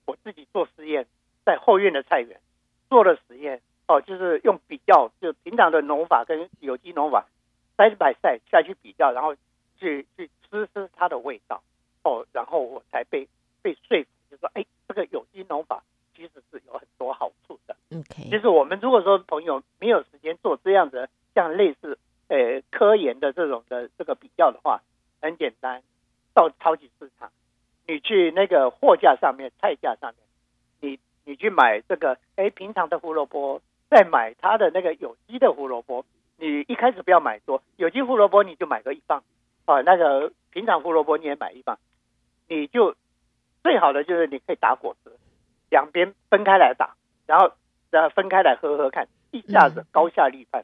[0.08, 1.06] 我自己做实验，
[1.46, 2.40] 在后院的菜园
[2.90, 7.28] 做了实验哦，就是用比较，就平常的农法跟有机农法
[7.78, 9.36] ，side by side 下去比较，然后
[9.78, 11.62] 去去吃吃它的味道
[12.04, 13.28] 哦，然后我才被
[13.62, 15.84] 被说服，就说哎，这个有机农法
[16.16, 17.76] 其实是有很多好处的。
[17.96, 22.00] OK，其实我们如果说朋友没有时间做这样子，像类似。
[22.32, 24.82] 呃，科研的这种的这个比较的话，
[25.22, 25.84] 很简单，
[26.34, 27.30] 到超级市场，
[27.86, 30.26] 你去那个货架上面、菜架上面，
[30.80, 36.06] 你你去买这个，哎，平常的胡萝卜，再买它的那个有机的胡萝卜，
[36.38, 39.22] 你一开始不要买多，有机胡萝卜你就买个一磅，
[39.66, 41.78] 啊，那个平常胡萝卜你也买一磅，
[42.48, 42.96] 你就
[43.62, 45.12] 最好的就是你可以打果汁，
[45.70, 46.96] 两边分开来打，
[47.28, 47.52] 然后
[47.90, 50.64] 然后分开来喝喝看，一下子高下立判。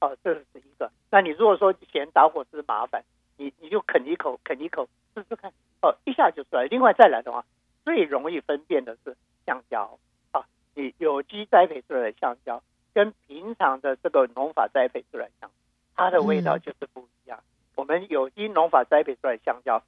[0.00, 0.90] 哦，这是一个。
[1.10, 3.02] 那你如果说嫌打火机麻烦，
[3.36, 5.52] 你你就啃一口，啃一口试试看。
[5.82, 6.64] 哦，一下就出来。
[6.64, 7.44] 另外再来的话，
[7.84, 9.98] 最容易分辨的是橡胶
[10.32, 15.48] 啊，你有机栽培出来的橡胶，跟平常的这个农法栽培出来的
[15.94, 17.38] 它的味道就是不一样。
[17.38, 17.44] 嗯、
[17.76, 19.82] 我们有机农法栽培出来的香蕉，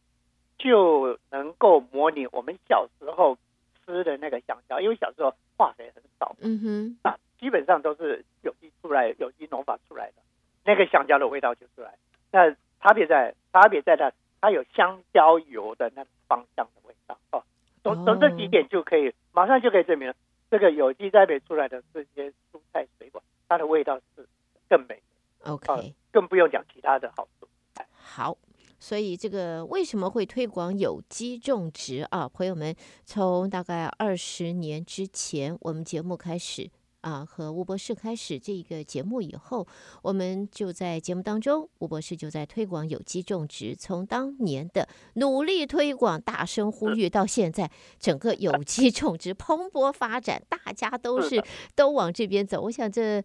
[0.59, 3.37] 就能够模拟我们小时候
[3.85, 6.35] 吃的那个橡胶，因为小时候化肥很少。
[6.41, 10.23] 嗯哼，啊，基本上都是有机出来，有机农法出来的。
[10.65, 11.93] 那个香蕉的味道就出来，
[12.31, 12.49] 那
[12.81, 17.43] 差别在差别在它，它有香蕉油的那个芳香的味道哦。
[17.83, 20.15] 从从这几点就可以马上就可以证明了，
[20.53, 24.25] 这个有机栽培出来的这些蔬菜水果，它的味道是
[24.69, 24.95] 更美
[25.41, 25.51] 的。
[25.51, 27.49] OK，、啊、更不用讲其他的好处。
[27.97, 28.39] 好，
[28.79, 32.29] 所以这个为什么会推广有机种植啊？
[32.29, 32.73] 朋友们，
[33.05, 36.71] 从大概二十年之前，我们节目开始。
[37.03, 39.67] 啊，和吴博士开始这个节目以后，
[40.03, 43.75] 我们就在节目当中，吴博士就在推广有机种植。
[43.75, 51.43] 从当年的努力推广、大声呼吁，到现在整个有机种植蓬勃发展，大家都是
[51.75, 52.63] 都往这边走。
[52.63, 53.21] 我想这，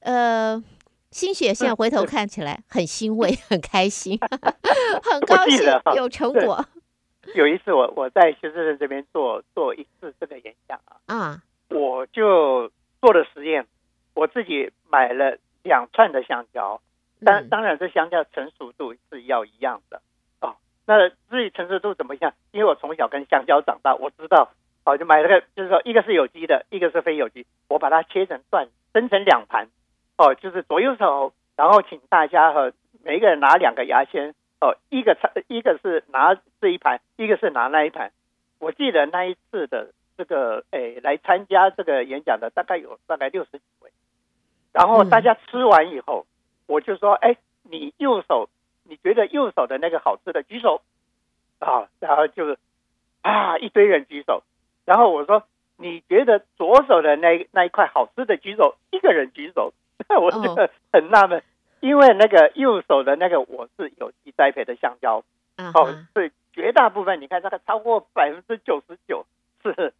[0.00, 0.62] 呃，
[1.10, 4.16] 心血现在回头看起来很欣慰、很开心、
[5.02, 6.64] 很高兴有成果。
[7.34, 12.70] 有一次我我在休斯顿这边做做一次这个演讲啊，啊，我就。
[13.06, 13.66] 做的实验，
[14.14, 16.80] 我自己买了两串的香蕉，
[17.24, 20.02] 当当然这香蕉成熟度是要一样的
[20.40, 20.56] 哦。
[20.88, 22.34] 那至于成熟度怎么样？
[22.50, 24.50] 因为我从小跟香蕉长大，我知道
[24.84, 27.46] 哦，就买了个，就是说一个是有机的，一个是非有机。
[27.68, 29.68] 我把它切成段，分成两盘
[30.18, 32.72] 哦，就是左右手，然后请大家和
[33.04, 35.16] 每一个人拿两个牙签哦，一个
[35.46, 38.10] 一个是拿这一盘，一个是拿那一盘。
[38.58, 39.92] 我记得那一次的。
[40.16, 43.90] 这个诶，来参加这个演讲的大概有大概六十几位，
[44.72, 46.26] 然后大家吃完以后，
[46.66, 48.48] 我就说：“哎，你右手
[48.84, 50.82] 你觉得右手的那个好吃的举手
[51.58, 52.56] 啊。”然后就
[53.22, 54.42] 啊，一堆人举手。
[54.84, 55.42] 然后我说
[55.76, 59.72] ：“你觉得左手的那那一块好吃的举手，一个人举手。”
[60.08, 60.54] 那我就
[60.92, 61.42] 很纳闷，
[61.80, 65.24] 因为那个右手的那个我是有机栽培的香蕉，
[65.56, 69.26] 哦，所以绝大部分你看，大概超过百分之九十九
[69.62, 69.92] 是。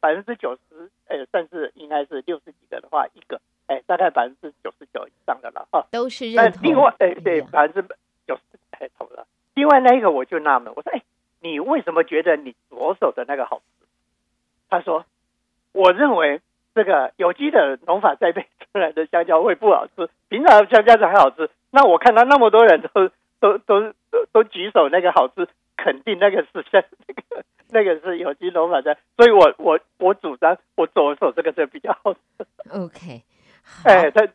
[0.00, 6.62] 百分之九十，呃，甚至应该是六十几个的话，一个，哎，大概百分之九十九以上的了哈，都是认同。
[6.62, 7.94] 另外，哎，对，百分之
[8.26, 9.26] 九十哎，投了。
[9.54, 11.02] 另外那一个我就纳闷，我说，哎，
[11.40, 13.86] 你为什么觉得你左手的那个好吃？
[14.70, 15.04] 他说，
[15.72, 16.40] 我认为
[16.74, 21.50] 这个有机的农法栽培出来的香蕉会不好吃，平常香蕉才好吃。
[21.70, 27.44] 那我看到那么多人都都都 都都举手那个好吃，肯定那个是香那个。
[27.72, 32.46] 那个是有机农法的，所以我我我主张我左手这个是比较好的。
[32.70, 33.22] OK，
[33.84, 34.26] 哎，他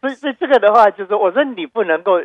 [0.00, 2.20] 所以所以这个的话，就是我说你不能够，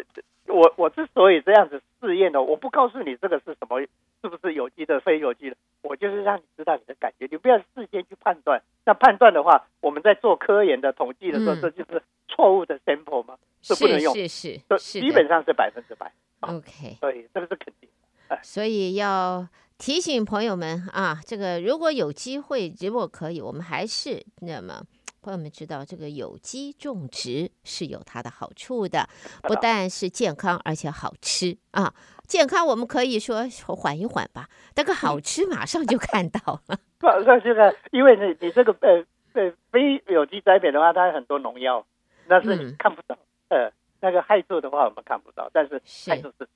[0.47, 8.61] 我我之所以这样子试验的，我不告诉你这个是什么，是不是有机的、非有机的，我就是让你知道你的感觉，你不要事先去判断。
[8.85, 14.59] 那判断的话，我们在做科研的统计的时候，这就是错误的 sample 嘛，是不能用，是
[14.99, 16.11] 基本上是百分之百。
[16.41, 17.89] OK，所以这个是肯定
[18.27, 19.47] 的，所以要。
[19.77, 24.81] 提醒朋友们啊，这个如果有机会，如果可以，我们还是那么
[25.21, 29.07] 朋友们知道，这个有机种植是有它的好处的，
[29.43, 31.93] 不但是健康，而且好吃啊。
[32.27, 36.79] 健康我们可以说缓一缓吧，但个好吃马上就看到了。
[36.99, 41.85] 马上就看，因为你你这个呃呃非有机栽培的话，它有很多农药，
[42.27, 43.15] 那是你看不到。
[43.49, 46.47] 嗯、呃，那个害处的话我们看不到，但是害处是。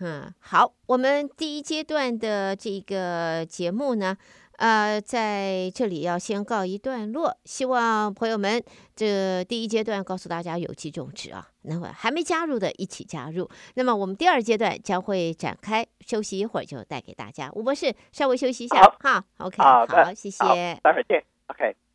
[0.00, 4.16] 嗯，好，我们第一阶段的这个节目呢，
[4.58, 7.36] 呃，在这里要先告一段落。
[7.44, 8.62] 希望朋友们，
[8.94, 13.50] 这第一阶段告诉大家有机种植啊，那么还没加入的一起加入。
[13.74, 17.50] 那么我们第二阶段将会展开，休息一会儿就带给大家。
[17.54, 21.87] 吴博士，稍微休息一下，好，OK，好，谢谢，待会儿见，OK。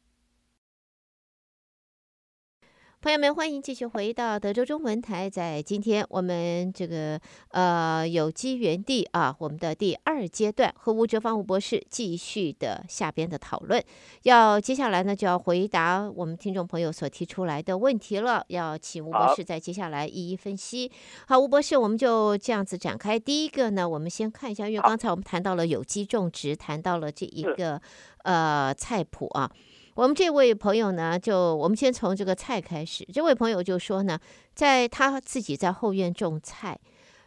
[3.03, 5.29] 朋友们，欢迎继续回到德州中文台。
[5.29, 13.83] 在今天我们这个呃有机园地啊，我们的第二阶段和吴哲芳吴博士继续的下边的讨论。
[14.21, 18.41] 要接下来呢，就要回答我们听众朋友所提出来的问题了。
[18.47, 20.89] 要请吴博士在接下来一一分析。
[21.27, 23.19] 好，吴博士，我们就这样子展开。
[23.19, 27.81] 第一个呢，我们先看一下，因为刚才我们谈到了有机种植，谈到了这一个
[28.23, 29.51] 呃菜谱啊。
[29.95, 33.07] 我们这位朋友呢，就我们先从这个菜开始。
[33.13, 34.19] 这位朋友就说呢，
[34.55, 36.79] 在他自己在后院种菜，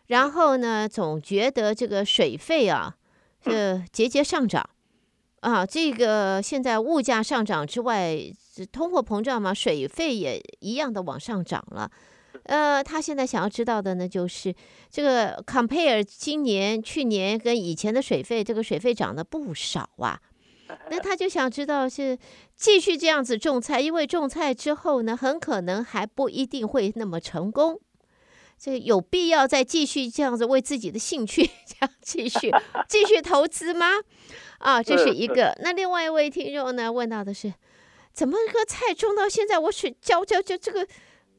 [0.07, 2.97] 然后呢，总觉得这个水费啊，
[3.45, 4.69] 呃节节上涨
[5.41, 5.65] 啊。
[5.65, 8.19] 这个现在物价上涨之外，
[8.73, 11.89] 通货膨胀嘛，水费也一样的往上涨了。
[12.43, 14.55] 呃，他现在想要知道的呢，就是
[14.91, 20.21] 这个 compare 今年、去年跟以前的水费，这个水费涨了不少啊。
[20.91, 22.19] 那他就想知道是
[22.55, 27.81] 继续这样子种菜，因为种菜之后呢，很可能还不一定会那么成功，
[28.59, 32.51] 这有必要再继续这样子为自己的兴趣 这样继续
[32.89, 33.87] 继续投资吗？
[34.59, 35.57] 啊，这是一个。
[35.63, 37.53] 那另外一位听众呢，问到的是，
[38.13, 40.87] 怎么个菜种到现在，我水浇浇浇，这个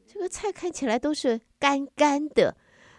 [0.05, 2.55] 这个菜看起来都是干干的，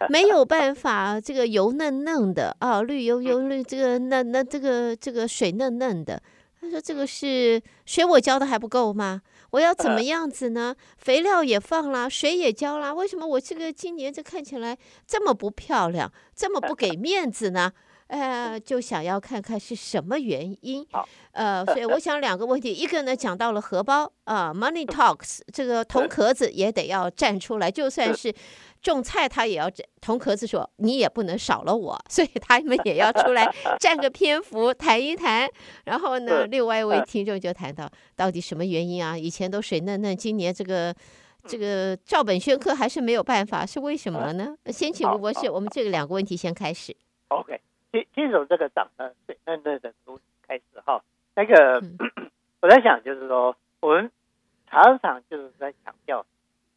[0.07, 6.21] 没有办法，这个油嫩嫩的啊，绿油油绿，这个那那这个这个水嫩嫩的。
[6.61, 9.21] 他说：“这个是水我浇的还不够吗？
[9.51, 10.75] 我要怎么样子呢？
[10.97, 17.71] 肥料也放了，水也浇了，为什么我这个今年这看起来这么不漂亮，这么不 给面子呢？”
[18.09, 20.85] 呃，就想要看看是什么原因。
[21.31, 28.33] 呃，所以我想两个问题，一个呢讲到了荷包啊，Money Talks，这个铜壳子也得要站出来，就算是
[28.81, 29.69] 种菜，他也要
[30.01, 33.47] 铜壳子说你也不能少了我，所以他们也要出来
[33.79, 35.47] 占个篇幅谈一谈。
[35.85, 39.15] 然后呢，另外一位听众就谈到到底什么原因啊？
[39.15, 40.93] 以前都水嫩嫩，今年这个
[41.47, 44.55] 这个照本宣科还是没有办法，是为什么呢？
[44.71, 46.97] 先请吴博士，我们这个两个问题先开始。
[47.27, 47.61] OK。
[47.91, 51.03] 先先从这个长得水嫩嫩的东西开始哈，
[51.35, 51.97] 那个、嗯、
[52.61, 54.11] 我在想就是说，我们
[54.67, 56.25] 常常就是在强调，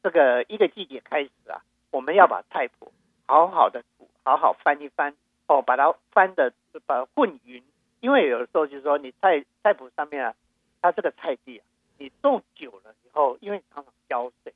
[0.03, 2.91] 这个一个季节开始啊，我们要把菜谱
[3.27, 5.15] 好好的煮，好好翻一翻
[5.49, 6.55] 哦，把它翻的
[6.87, 7.63] 把它混匀，
[8.01, 10.35] 因为有的时候就是说你菜菜谱上面啊，
[10.81, 11.65] 它这个菜地啊，
[11.99, 14.55] 你种久了以后，因为你常常浇水，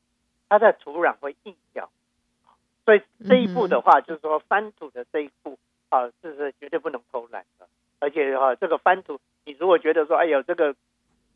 [0.48, 1.90] 它的土壤会硬掉，
[2.86, 5.58] 所以这一步的话，就是说翻土的这一步。
[5.88, 7.68] 啊，这是绝对不能偷懒的，
[8.00, 10.74] 而且哈、啊，这个翻图，你如果觉得说，哎呦，这个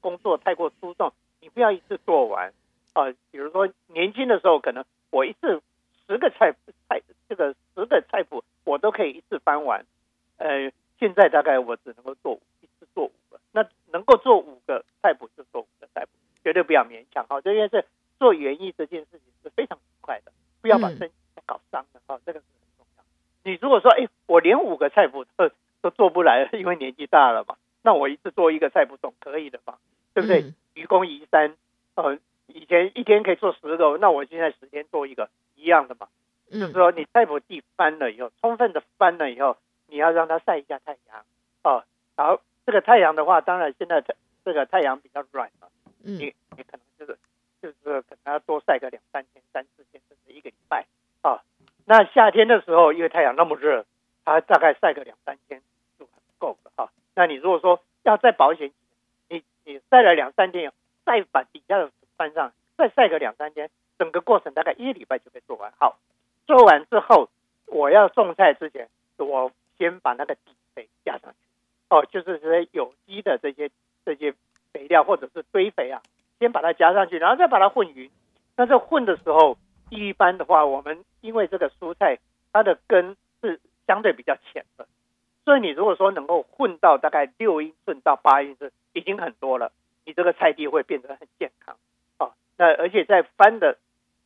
[0.00, 2.52] 工作太过粗重，你不要一次做完
[2.92, 3.10] 啊。
[3.30, 5.62] 比如说年轻的时候，可能我一次
[6.06, 6.52] 十个菜
[6.88, 9.86] 菜，这个十个菜谱我都可以一次翻完。
[10.38, 16.10] 呃，现在大概我只能够做一次做五个，那能够做五个菜谱就做五个菜谱，
[16.42, 17.40] 绝对不要勉强哈。
[17.40, 17.86] 这件事
[18.18, 21.14] 做园艺这件事情是非常愉快的，不要把身体
[21.46, 22.42] 搞伤了哈，这个。
[23.44, 24.08] 你如果说，哎。
[24.30, 25.50] 我连五个菜谱都
[25.82, 27.56] 都做不来，因为年纪大了嘛。
[27.82, 29.80] 那我一次做一个菜谱总可以的吧？
[30.14, 30.42] 对不对？
[30.42, 31.56] 嗯、愚公移山，
[31.96, 36.06] 呃，以前一天可以做十个，那我现在十天做一个，一样的嘛。
[36.52, 39.56] 嗯、就是说，你菜谱地翻了以后，充分的翻了以后，
[39.88, 41.24] 你要让它晒一下太阳。
[41.64, 41.82] 哦，
[42.16, 44.00] 好，这个太阳的话，当然现在
[44.44, 45.68] 这个太阳比较软了，
[46.04, 47.18] 嗯、你你可能就是
[47.60, 50.86] 就是可能要多晒个两三天、三四天，甚至一个礼拜。
[51.22, 51.42] 啊，
[51.86, 53.84] 那夏天的时候，因为太阳那么热。
[54.22, 55.60] 它大概晒个两三天
[55.98, 56.06] 就
[56.38, 56.90] 够了哈。
[57.16, 58.70] 那你如果说要再保险，
[59.28, 60.70] 你你晒了两三天，
[61.04, 65.72] 再把底下的翻上，再晒个两三天，整个过程大概一个礼拜就可以做完。
[65.80, 65.98] 好，
[66.46, 67.28] 做完之后，
[67.66, 71.38] 我要种菜之前，我先把那个底肥加上去。
[71.88, 73.70] 哦，就是这些有机的这些
[74.04, 74.32] 这些
[74.72, 76.02] 肥料或者是堆肥啊，
[76.38, 78.08] 先把它加上去，然后再把它混匀。
[78.54, 79.56] 那这混的时候，
[79.88, 82.18] 一般的话，我们因为这个蔬菜
[82.52, 83.60] 它的根是。
[83.86, 84.86] 相对比较浅的，
[85.44, 89.72] 所以你如果说能够混到大概六英寸到八英寸，已经很多了。
[90.04, 91.76] 你这个菜地会变得很健康
[92.18, 92.30] 啊。
[92.56, 93.78] 那而且在翻的，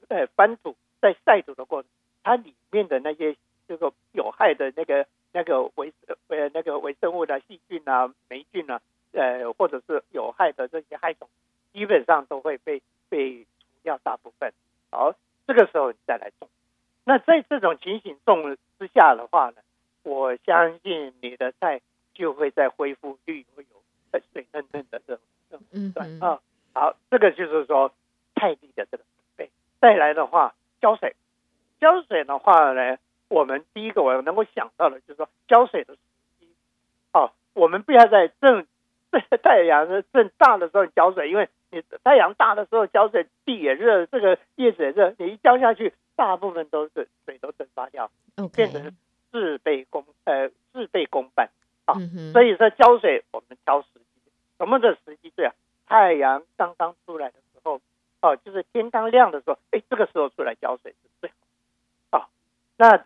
[0.08, 1.88] 呃，翻土在晒土的过程，
[2.22, 5.90] 它里面的那些这个有害的那个那个微
[6.28, 11.26] 呃那个微生物的细菌啊、霉菌啊，呃，或者是有害的这些害虫，
[11.72, 13.48] 基本上都会被被除
[13.82, 14.52] 掉大部分。
[14.90, 15.14] 好，
[15.46, 16.50] 这个时候你再来种。
[17.04, 19.56] 那在这种情形中之下的话呢，
[20.02, 21.80] 我相信你的菜
[22.14, 26.40] 就会再恢复绿油油、水嫩嫩的这种这种阶段啊。
[26.72, 27.92] 好，这个就是说
[28.34, 29.50] 菜地的这个准备。
[29.80, 31.14] 再来的话，浇水，
[31.78, 32.96] 浇水的话呢，
[33.28, 36.00] 我们第一个我能够想到的就是说浇水的时
[36.40, 36.48] 机。
[37.12, 38.66] 哦，我们不要在正
[39.42, 45.92] 太阳正大的时候浇水，因为你太阳大的时候浇水，地也热，这个叶子也热，你一浇下去。
[46.16, 48.10] 大部分都是水都蒸发掉.
[48.54, 48.96] 变成
[49.30, 51.50] 事倍功呃事倍功半
[51.84, 51.94] 啊。
[51.94, 52.32] Mm hmm.
[52.32, 55.54] 所以说浇水我们挑时机，什么的时机最啊？
[55.86, 57.80] 太阳刚刚出来的时候，
[58.20, 61.30] 哦、啊，就是天刚亮的时候，哎，这个时候出来浇水是最
[62.10, 62.28] 好啊。
[62.76, 63.04] 那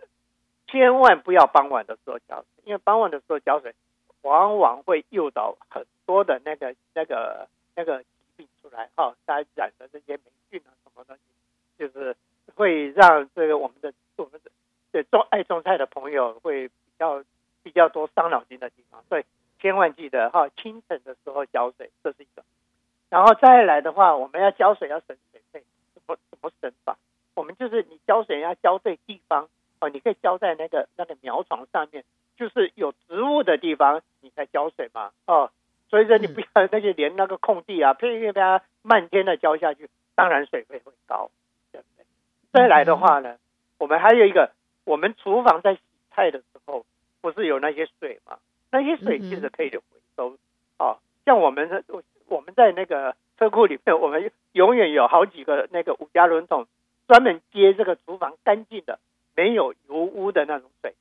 [0.66, 3.74] 千万不要傍晚的时候浇水，因为傍晚的时候浇水，
[4.22, 11.22] 往往会诱导很多的那个那个那个疾病出来哈，大、啊、家染的这些霉菌啊什么东西，
[11.78, 12.16] 就是。
[12.54, 14.50] 会让这个我们的我们的
[14.90, 17.22] 对种爱种菜的朋友会比较
[17.62, 19.24] 比较多伤脑筋的地方，所以
[19.60, 22.42] 千万记得哈，清晨的时候浇水，这是一个。
[23.10, 25.62] 然后再来的话，我们要浇水要省水费，
[25.94, 26.96] 怎么怎么省法？
[27.34, 29.48] 我们就是你浇水要浇对地方
[29.80, 32.04] 哦，你可以浇在那个那个苗床上面，
[32.36, 35.50] 就是有植物的地方，你才浇水嘛哦。
[35.88, 41.30] 所以说你不要那些连那个空地啊， 偏偏给它漫天的浇下去，当然水费会高。
[42.52, 43.36] 再来的话呢，
[43.78, 44.50] 我们还有一个，
[44.84, 45.80] 我们厨房在洗
[46.10, 46.84] 菜的时候，
[47.20, 48.38] 不是有那些水吗？
[48.70, 49.82] 那些水其实可以回
[50.16, 50.36] 收。
[50.78, 51.84] 啊，像我们
[52.28, 56.66] 我们在那个车库里面，我们永远有好几个那个五加仑桶，
[57.06, 58.98] 专门接这个厨房干净的
[59.36, 60.94] 没有油污的那种水。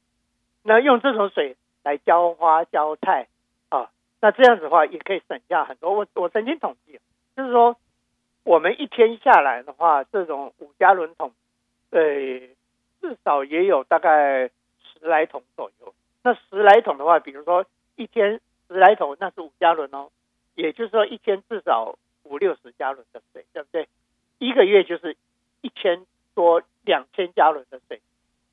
[0.63, 3.27] 那用这种水来浇花浇菜
[3.69, 3.89] 啊，
[4.19, 5.93] 那这样子的话也可以省下很多。
[5.93, 6.99] 我我曾经统计，
[7.35, 7.77] 就是说
[8.47, 11.33] 我们一天下来的话，这种五加仑桶，
[11.89, 11.99] 呃，
[13.01, 15.93] 至少也有大概十来桶左右。
[16.23, 17.65] 那十来桶的话，比如说
[17.97, 18.39] 一天
[18.69, 20.09] 十来桶，那是五加仑哦，
[20.55, 23.89] 也就是说一天至少五六十加仑的水，对不对？
[24.39, 25.17] 一个月就是
[25.59, 27.99] 一千多两千加仑的水，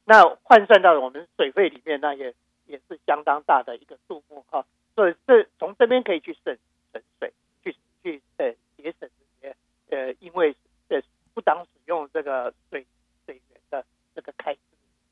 [0.04, 2.34] 那换算到我们水费里面，那也
[2.66, 4.66] 也是相当大的一个数目哈。
[4.96, 6.58] 所以这从这边可以去省
[6.92, 7.32] 省水，
[7.62, 9.08] 去去呃节省
[9.90, 10.54] 呃因为
[10.88, 11.00] 呃
[11.34, 12.86] 不当使用这个水
[13.26, 14.60] 水源的这个开支。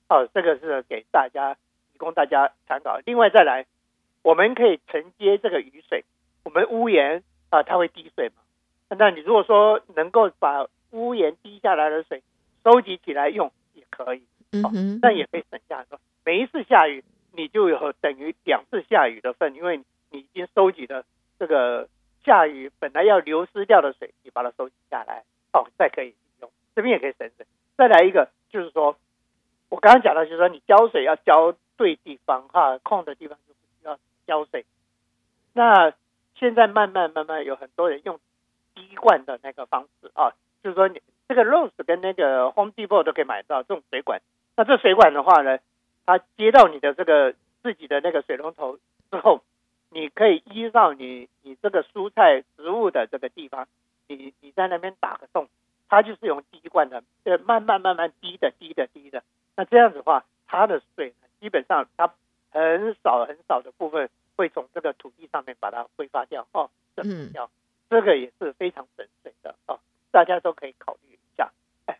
[0.08, 1.54] 哦，这个是给大家
[1.92, 2.98] 提供大家参考。
[3.06, 3.64] 另外再来，
[4.22, 6.04] 我们可以承接这个雨水，
[6.44, 8.42] 我们屋檐啊它会滴水嘛。
[8.98, 12.22] 那你如果说能够把屋檐滴下来的水
[12.62, 14.22] 收集起来用也可以，
[14.62, 14.70] 哦，
[15.00, 16.00] 那也可以省下很多。
[16.26, 17.02] 每一次下雨，
[17.32, 21.06] 你就有等于两次下雨的份，因为你已经收集了
[21.38, 21.88] 这个
[22.24, 27.46] 下雨本来要流失掉的水，你把它收集下来，哦，再可以用，这边也可以省省。
[27.76, 28.96] 再来一个就是说，
[29.68, 34.64] 我刚刚讲的就是说，你浇水要浇对地方哈，空的地方就不需要浇水。
[35.52, 35.92] 那
[36.34, 38.18] 现在慢慢慢慢有很多人用。
[38.74, 44.22] 滴灌的那个方式啊，就是说你这个 Rose 跟那个 Home Depot 都可以买到这种水管。
[44.56, 45.58] 那这水管的话呢，
[46.06, 48.78] 它接到你的这个自己的那个水龙头
[49.10, 49.42] 之后，
[49.92, 53.68] 你可以依照你你这个蔬菜植物的这个地方，
[54.08, 55.48] 你你在那边打个洞，
[55.88, 59.22] 它就是用滴灌的，呃，慢慢慢慢滴的滴的滴的。
[59.56, 62.12] 那这样子的话，它的水基本上它
[62.50, 67.44] 很少很少的部分会从这个土地上面把它挥发掉哦，蒸发掉。
[67.46, 67.50] 嗯
[67.92, 69.78] 这个也是非常省水的哦，
[70.10, 71.52] 大家都可以考虑一下。
[71.84, 71.98] 哎，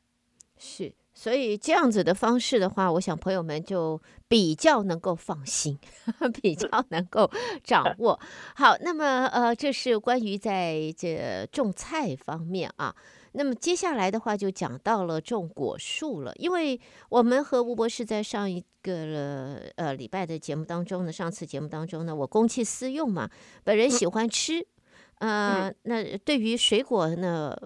[0.56, 0.90] 是，
[1.22, 5.78] 所以这样子的方式的话，我想朋友们就比较能够放心，
[6.42, 7.30] 比较能够
[7.62, 8.18] 掌 握。
[8.56, 12.92] 好，那么呃，这是关于在这种菜方面啊。
[13.34, 23.30] 那么接下来的话就讲到了种果树了，因为我们和吴博士在上一个呃礼拜的节目当中呢，上次节目当中呢，我公器私用嘛，
[23.62, 24.66] 本人喜欢吃。
[25.20, 27.56] 呃，那对于水果呢，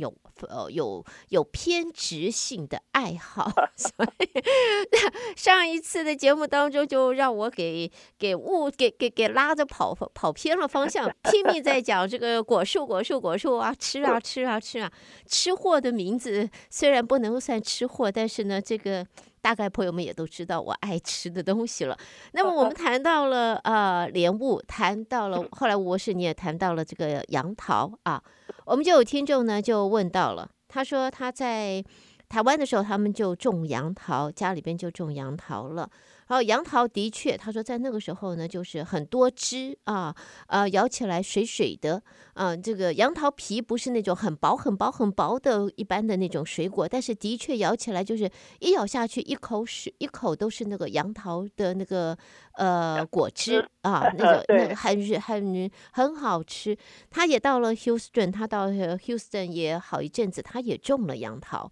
[0.00, 0.12] 有
[0.48, 4.42] 呃有有偏执性的爱好， 所以
[5.36, 14.90] 上一次的节目当中就让我给给误给给给拉着跑跑偏了方向，拼命在讲这个果树果树果树啊，吃啊 吃啊吃啊，
[15.26, 19.06] 吃货的名字虽然不能算吃货，但是呢这个。
[19.40, 21.96] 大概朋友们也都知道我爱吃的东西了。
[22.32, 28.22] 那么我们谈到了呃莲雾，谈到了后来吴博士你也谈到了这个杨桃啊，
[28.64, 31.82] 我们就有听众呢就问到了，他说他在
[32.28, 35.90] 台湾的时候他们就种杨桃，家里边就种杨桃了。
[36.30, 40.14] 然后杨桃的确，他说在那个时候呢，就是很多汁啊，
[40.46, 42.00] 呃，咬起来水水的，
[42.34, 52.16] 啊，这个杨桃皮不是那种很薄很薄很薄的一般的那种水果，但是的确咬起来就是一咬下去一口水一口都是那个杨桃的那个
[52.52, 56.78] 呃果汁啊，那个 那个很很很好吃。
[57.10, 61.68] 他也到了 Houston，他到 Houston 也好一阵子，他也种了杨桃，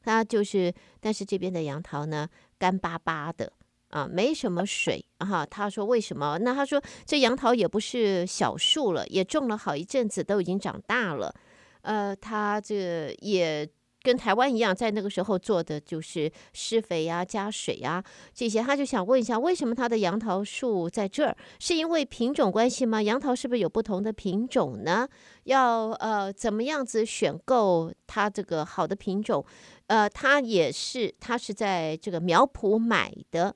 [0.00, 3.52] 他就是，但是这边的杨桃呢，干巴巴的。
[3.96, 5.46] 啊，没什么水啊。
[5.46, 6.36] 他说为什么？
[6.38, 11.34] 那他说这杨桃也不是小树了，也种了好一阵子，都已经长大了。
[11.80, 13.66] 呃，他这也
[14.02, 18.60] 跟台湾一样，在那个时候做的就是施肥呀、加水呀、这些。
[18.60, 21.36] 他就想问一下，为什么他的杨桃树在这儿？
[21.58, 23.02] 是因为品种关系吗？
[23.02, 25.08] 杨桃是不是有不同的品种呢？
[25.44, 29.44] 要呃怎么样子选购它这个好的品种？
[29.86, 33.54] 呃，他也是他是在这个苗圃买的。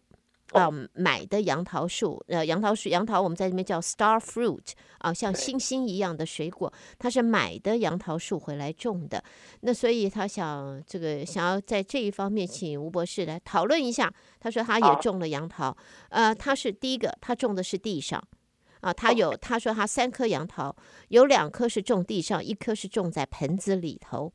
[0.53, 9.23] 啊、呃，买的杨桃树，呃，杨桃树，杨桃我们在这边叫 star fruit 啊，像星星一样的水果，他是买的杨桃树回来种的。
[9.61, 14.13] 那所以他想这个想要在这一方面请吴博士来讨论一下。
[14.41, 15.77] 他说他也种了杨桃，
[16.09, 18.23] 呃，他是第一个，他种的是地上
[18.81, 20.75] 啊，他有他说他三棵杨桃，
[21.09, 24.33] 有两棵是种地上，一棵是种在盆子里头，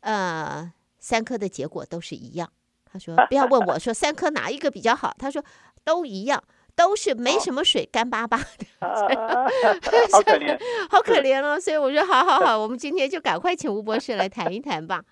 [0.00, 2.50] 呃，三颗的结果都是一样。
[2.90, 5.42] 他说：“不要问我说三颗哪一个比较好。”他说
[5.84, 6.42] ：“都一样，
[6.74, 8.66] 都是没什么水，干巴巴的。”
[10.10, 10.58] 好可怜，
[10.90, 11.58] 好可怜哦。
[11.60, 15.04] 所以我说：“好好好，我们今天就赶快请吴博士来谈一谈吧。”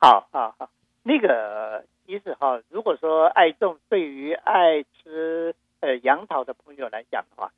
[0.00, 0.70] 好好好，
[1.02, 7.52] 那个其实哈，如果说爱种，对于爱吃呃杨桃的朋友来讲的话，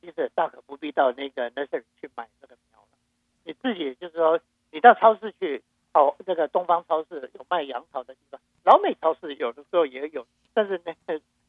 [0.00, 2.88] 其实大可不必到那个 nursery 去买这个苗了。
[3.44, 5.62] 你自己就是说，你到超市去。
[5.96, 10.94] 哦，这个东方超市有卖杨桃的地方，老美超市有的时候也有，但是那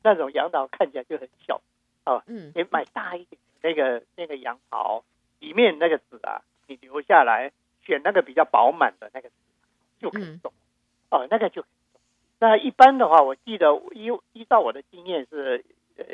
[0.02, 1.60] 那种杨桃看起来就很小
[2.06, 2.24] 啊。
[2.28, 5.04] 嗯，你买大一点那个那个杨桃，
[5.40, 7.52] 里面那个籽啊，你留下来
[7.84, 9.36] 选那个比较饱满的那个籽
[10.00, 10.54] 就可以种。
[11.10, 12.02] 嗯、哦，那个就可以种。
[12.40, 15.66] 那一般的话，我记得依依照我的经验是，
[15.98, 16.06] 呃，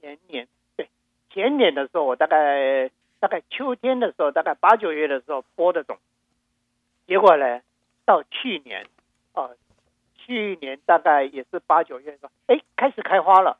[0.00, 0.88] 前年对
[1.30, 5.96] 前年的时候，我大概大概秋天的时候，大概八九月的时候播的种，
[7.06, 7.60] 结果呢，
[8.08, 8.86] 到去年。
[9.34, 9.54] 呃，
[10.16, 13.58] 去年大概也是八九月份，哎，开始开花了，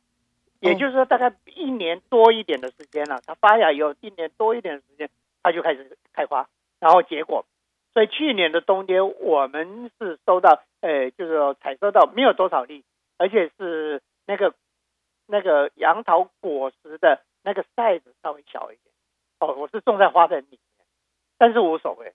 [0.59, 3.21] 也就是说大概一年多一点的时间了。
[3.27, 5.09] 它发芽有一年多一点的时间，
[5.43, 6.49] 它就开始开花，
[6.81, 7.45] 然后结果。
[7.95, 12.83] 所以去年的冬天，我们是收到，呃，就是说采收到没有多少粒，
[13.19, 14.55] 而且是那个
[15.27, 18.93] 那个杨桃果实的那个 size 稍微小一点。
[19.39, 20.87] 哦，我是种在花盆里面，
[21.39, 22.15] 但是无所谓。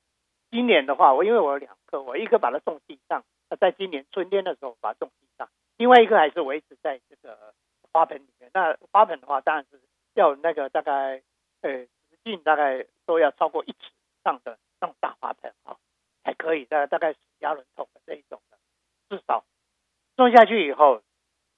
[0.52, 3.24] 今年的话，我因为我有两我一个把它种地上。
[3.60, 7.54] 在今年春天的时候把它种地上，另外一个还是维持在这个
[7.91, 8.50] 花盆里面。
[8.52, 9.80] 那花盆的话，当然是
[10.16, 11.22] 要那个大概
[11.62, 15.78] 呃直径大概都要超过一尺以上的那种大花盆啊，
[16.24, 16.66] 才可以。
[16.66, 18.58] 大概大概是加仑桶的这一种的，
[19.10, 19.46] 至少
[20.16, 21.04] 种下去以后，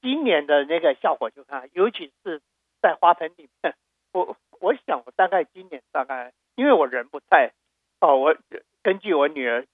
[0.01, 2.41] 今年的那个效果就看，尤其是
[2.81, 3.73] 在花盆里面。
[4.11, 7.53] 我我想我大概今年大概，因为我人不在
[8.01, 8.35] 哦，我
[8.83, 9.65] 根据我女儿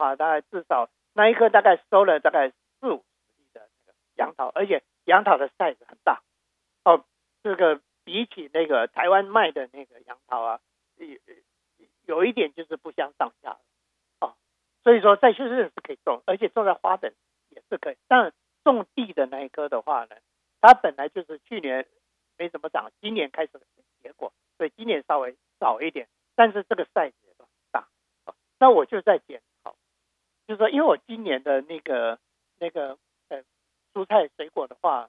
[0.00, 0.90] 话，大概至少。
[1.12, 6.22] 那一棵大概收了大概四五十粒的那个杨桃，而且杨桃的 size 很大
[6.84, 7.04] 哦，
[7.42, 10.60] 这个比起那个台湾卖的那个杨桃啊，
[10.96, 11.18] 有
[12.06, 13.58] 有一点就是不相上下
[14.20, 14.34] 哦。
[14.84, 17.12] 所以说在休斯顿是可以种，而且种在花盆
[17.48, 17.96] 也是可以。
[18.06, 18.32] 但
[18.62, 20.14] 种地的那一棵的话呢，
[20.60, 21.88] 它本来就是去年
[22.38, 23.60] 没怎么长，今年开始
[24.00, 27.88] 结果，所以今年稍微少一点，但是这个 size 很大。
[28.60, 29.42] 那我就在捡。
[30.50, 32.18] 就是说，因为我今年的那个
[32.58, 32.98] 那个
[33.28, 33.40] 呃
[33.94, 35.08] 蔬菜水果的话，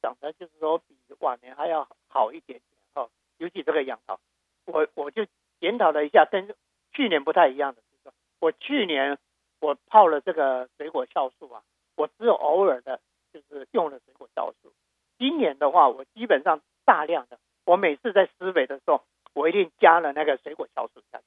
[0.00, 3.10] 长得就是说比往年还要好一点点哦。
[3.38, 4.20] 尤其这个杨桃，
[4.66, 5.26] 我我就
[5.58, 6.54] 检讨了一下，跟
[6.92, 9.18] 去年不太一样的就是说，我去年
[9.60, 11.60] 我泡了这个水果酵素啊，
[11.96, 13.00] 我只有偶尔的
[13.32, 14.72] 就是用了水果酵素。
[15.18, 19.02] 今年的话，我基本上大量的，我每次在施肥的时候，
[19.34, 21.24] 我一定加了那个水果酵素下去。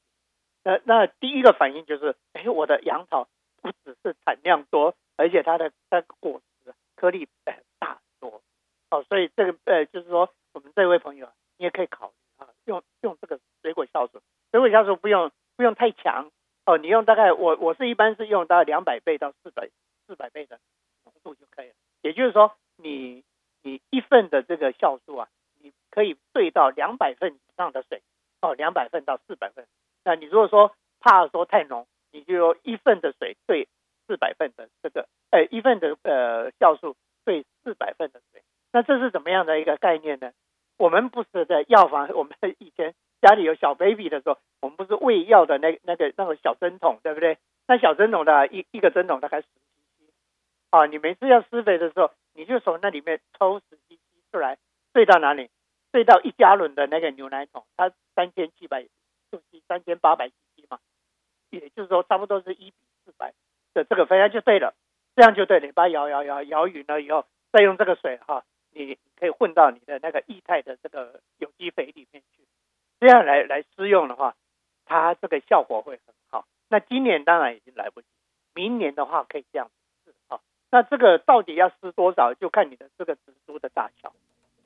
[0.63, 3.27] 那那第一个反应就是，哎，我的杨桃。
[3.61, 8.41] 不只是产量多，而且它的它的果实颗粒呃大多
[8.89, 16.31] 哦，所以这个呃就是说，我们这位朋友你也可以考虑啊，用用这个水果酵素，水果酵素不用不用太强
[16.65, 19.69] 哦，你用大概我我是一般是用到两百倍到四百
[20.07, 20.59] 四百倍的
[21.05, 23.23] 浓度就可以了，也就是说你
[23.61, 28.01] 你一份的这个酵素啊，你可以兑到两百份以上的水
[28.41, 29.67] 哦，两百份到四百份，
[30.03, 31.85] 那你如果说怕说太浓。
[32.11, 33.67] 你就用一份的水兑
[34.07, 36.95] 四百份的这个，呃，一份的呃酵素
[37.25, 38.41] 兑四百份的水，
[38.71, 40.31] 那这是怎么样的一个概念呢？
[40.77, 47.37] 我们不是在药房， 我们以前家里有小 baby 的时候，我们不是喂药的那那个那个小针筒，对不对？
[47.67, 50.09] 那小针筒的一一个针筒大概十 cc，
[50.71, 53.99] 啊，你每次要施肥的时候，你就从那里面抽十 cc
[54.31, 54.57] 出来，
[54.91, 55.49] 兑到哪里？
[55.91, 58.81] 兑到一加仑的那个牛奶桶，它三千七百
[59.29, 60.31] cc，三千八百 cc。
[61.51, 62.75] 也就是说，差不多是一比
[63.05, 63.33] 四百
[63.73, 64.73] 的这个肥，就对了，
[65.15, 65.65] 这样就对了。
[65.65, 72.43] 你把它摇摇摇摇匀了以后，再用这个水哈，你可以混到你的那个液态的这个有机肥里面去，
[72.99, 74.33] 这样来来施用的话，
[74.85, 76.45] 它这个效果会很好。
[76.69, 78.07] 那今年当然已经来不及，
[78.53, 79.69] 明年的话可以这样
[80.05, 80.39] 子啊。
[80.71, 84.13] 那这个到底要施多少，就看你的这个植株的大小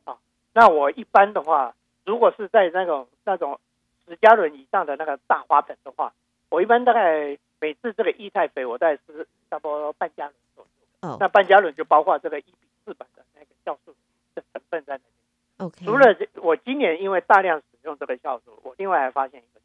[0.03, 0.17] 啊。
[0.53, 1.73] 那我一般的话，
[2.05, 3.59] 如果是在那种那种
[4.05, 6.13] 十加仑以上的那个大花盆的话。
[6.55, 11.09] 我一般大概每次这个液态肥，我大概是差不多半加仑左右。
[11.09, 13.93] 哦，那半加仑就包括这个一比四百的那个酵素
[14.33, 15.67] 的成分在里面。
[15.67, 15.85] OK。
[15.85, 19.59] 除了我今年因为大量使用这个酵素，我另外还发现一个，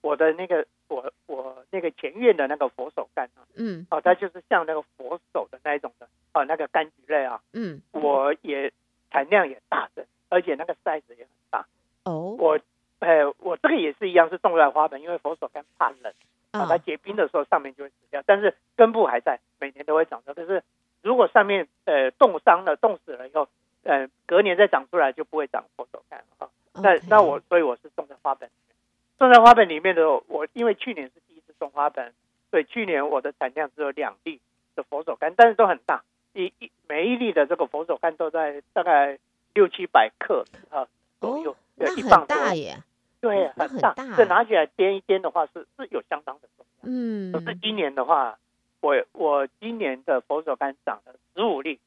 [0.00, 8.72] 我的那个我我那个前院的那个佛手柑啊，嗯，哦，它就是像那个佛手的那一种的，哦，那个柑橘类啊，嗯，我也
[9.10, 11.66] 产量也大增，而且那个 size 也很大。
[12.04, 12.60] 哦，我。
[13.00, 16.12] 哎，我这个也是一样，是种在花盆，因为佛手柑怕冷，
[16.50, 20.32] 啊，它结冰的时候上面就会死掉，但是根部还在，每年都会长出。
[20.34, 20.62] 但是
[21.02, 23.48] 如果上面呃冻伤了、冻死了以后，
[23.84, 26.50] 呃，隔年再长出来就不会长佛手柑哈。
[26.74, 28.76] 那那我所以我是种在花盆里面，
[29.18, 32.12] 种在花盆里面的我，因为去年是第一次种花盆，
[32.50, 34.40] 所以去年我的产量只有两粒
[34.74, 39.18] 的佛手柑，但是都很大，一一每一粒的这个佛手柑都在大概
[39.54, 40.86] 六七百克啊
[41.20, 42.82] 左右，那很大耶。
[43.20, 43.94] 对，很大。
[44.16, 46.82] 这拿起来掂一掂的话，是是有相当的重量。
[46.82, 48.38] 嗯，可是今年的话，
[48.80, 51.80] 我我今年的佛手柑长了十五粒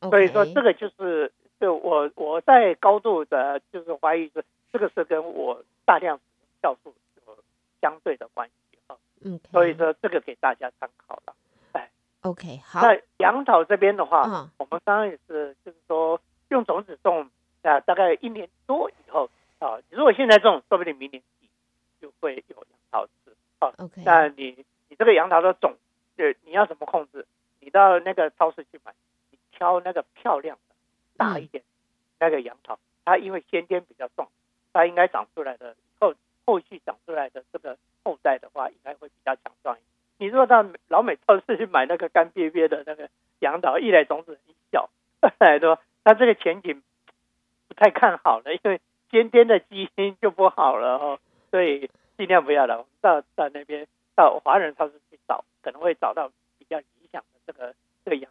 [0.00, 6.18] 所以说这个就是就我我在高度的就是怀疑是这个是跟我大量
[6.62, 6.92] 酵素
[7.26, 7.38] 有
[7.80, 8.96] 相对的关系啊。
[9.20, 11.34] 嗯所以说这个给大家参考了。
[11.72, 11.88] 哎
[12.22, 12.80] ，OK，好。
[12.82, 17.30] 那杨桃这边的话，嗯、我们刚刚也是就是说用种子种
[17.68, 21.48] 啊，大概一年多以后啊，如果现在种，说不定明年底
[22.00, 23.72] 就会有杨桃吃啊。
[23.76, 25.76] OK，那你你这个杨桃的种。
[26.16, 27.24] 对，你要怎么控制？
[27.60, 28.92] 你到那个超市去买，
[29.30, 30.74] 你挑那个漂亮的、
[31.16, 31.62] 大一点
[32.18, 34.26] 那个杨桃，它因为先天比较重，
[34.72, 36.12] 它应该长出来的后
[36.44, 39.86] 后续长出来的这个后代的话，应该会比较强壮一点。
[40.18, 43.08] 你如果到老美超市去买那个干瘪瘪的那个
[43.38, 44.90] 杨桃，一来种子很小，
[45.22, 46.86] 二来说它这个前景不
[47.78, 51.18] 太看好了，因为尖尖的基因就不好了哦，
[51.50, 52.78] 所以尽量不要了。
[52.78, 55.44] 我们到到那边到华人超市去找。
[55.60, 58.30] 可能会找到比较理想的这个这个杨，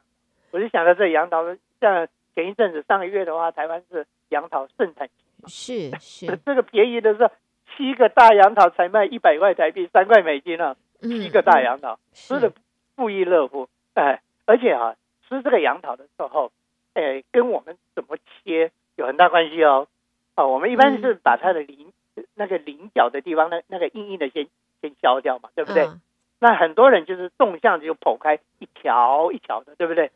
[0.49, 1.43] 我就想到这杨桃，
[1.79, 5.07] 像前一阵子上个月的话，台湾是杨桃盛产
[5.45, 7.29] 期，是是，这个便宜的是
[7.75, 12.51] 七个大杨桃才卖一百块台币，三块美金啊，七个大杨桃、嗯、吃的
[12.95, 14.95] 不亦乐乎，哎，而且啊，
[15.27, 16.51] 吃这个杨桃的时候，
[16.93, 19.87] 哎，跟我们怎么切有很大关系哦。
[20.35, 24.45] 哦，我们一般是把它的鳞、嗯、那个鳞角的地方，那那个硬硬的先
[24.81, 25.85] 先削掉嘛，对不对？
[25.85, 26.01] 嗯
[26.39, 30.11] 那很多人就是纵向就剖开一条一条的，对不对？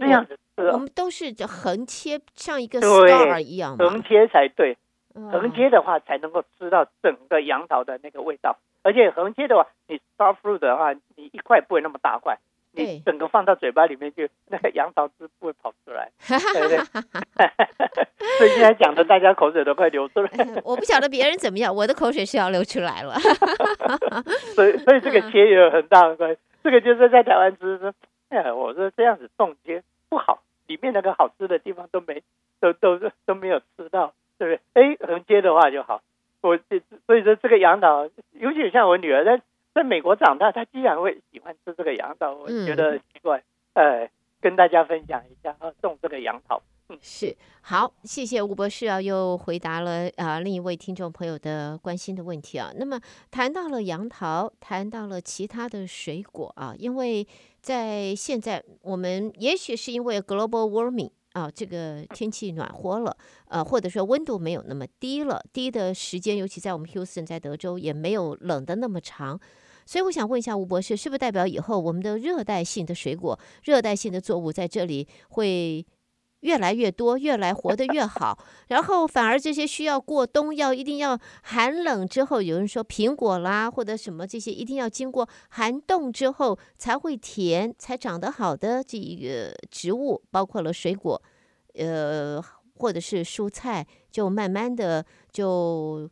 [0.00, 4.76] 这样子是，我们都是横切，像一个 star 一样，横切才对。
[5.14, 12.38] 横切的话才能够吃到整个杨桃的那个味道，而且横切的话，你 star fruit 的话，你一块不会那么大块。
[12.74, 16.78] 你整个放到嘴巴里面去，那个杨桃汁不会跑出来， 对不对？
[18.38, 20.30] 所以现在讲的，大家口水都快流出来。
[20.64, 23.14] 我不晓得别人怎么样，我的口水是要流出来了。
[24.54, 26.40] 所以，所以这个切也有很大的关系。
[26.64, 27.92] 这个就是在台湾吃说，
[28.30, 32.22] 哎，我说这样子冻切不好，里面那个好吃的地方都没，
[32.60, 34.94] 都都都没有吃到，对不对？
[34.94, 36.00] 哎，横切的话就好。
[36.40, 36.58] 我
[37.06, 39.42] 所以说这个杨桃，尤其像我女儿在。
[39.74, 43.42] 在美国长大，他居然会喜欢吃这个杨桃，我觉得奇怪。
[43.72, 44.10] 呃、嗯，
[44.40, 46.62] 跟大家分享一下，种这个杨桃。
[46.88, 52.70] 嗯，是好，谢谢吴博士啊，又回答了啊另一位听众朋友的关心的问题啊。
[52.76, 53.00] 那么
[53.30, 57.26] 谈到了杨桃，谈到了其他的水果啊，因为
[57.60, 61.10] 在现在我们也许是因为 global warming。
[61.32, 63.16] 啊，这个天气暖和了，
[63.48, 69.40] 呃，或者说温度没有那么低了，低的时间，尤其在我们 Houston，在德州也没有冷的那么长，
[69.84, 75.86] 所以我想问一下吴博士，是不是代表以后我们的热带性的水果、热带性的作物在这里会
[76.40, 91.22] 越来越多，越来活得越好，然后反而这些需要过冬，要一定要寒冷之后，有人说苹果啦或者什么这些一定要经过寒冻之后才会甜，才长得好的这一个植物，包括了水果，
[91.74, 92.42] 呃，
[92.74, 96.10] 或者是蔬菜，就慢慢的就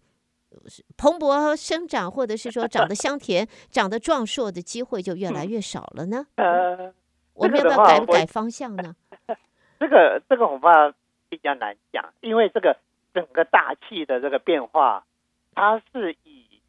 [0.97, 6.27] 蓬勃生长，或者是说长得香甜、长得壮硕的机会就越来越少了呢？
[6.37, 6.93] 呃，
[7.35, 8.95] 我们要不要改不改方向呢？
[9.79, 10.93] 这个这个恐怕
[11.29, 12.77] 比较难讲，因为这个
[13.15, 15.07] 整个大气的这个变化，
[15.55, 16.61] 它是以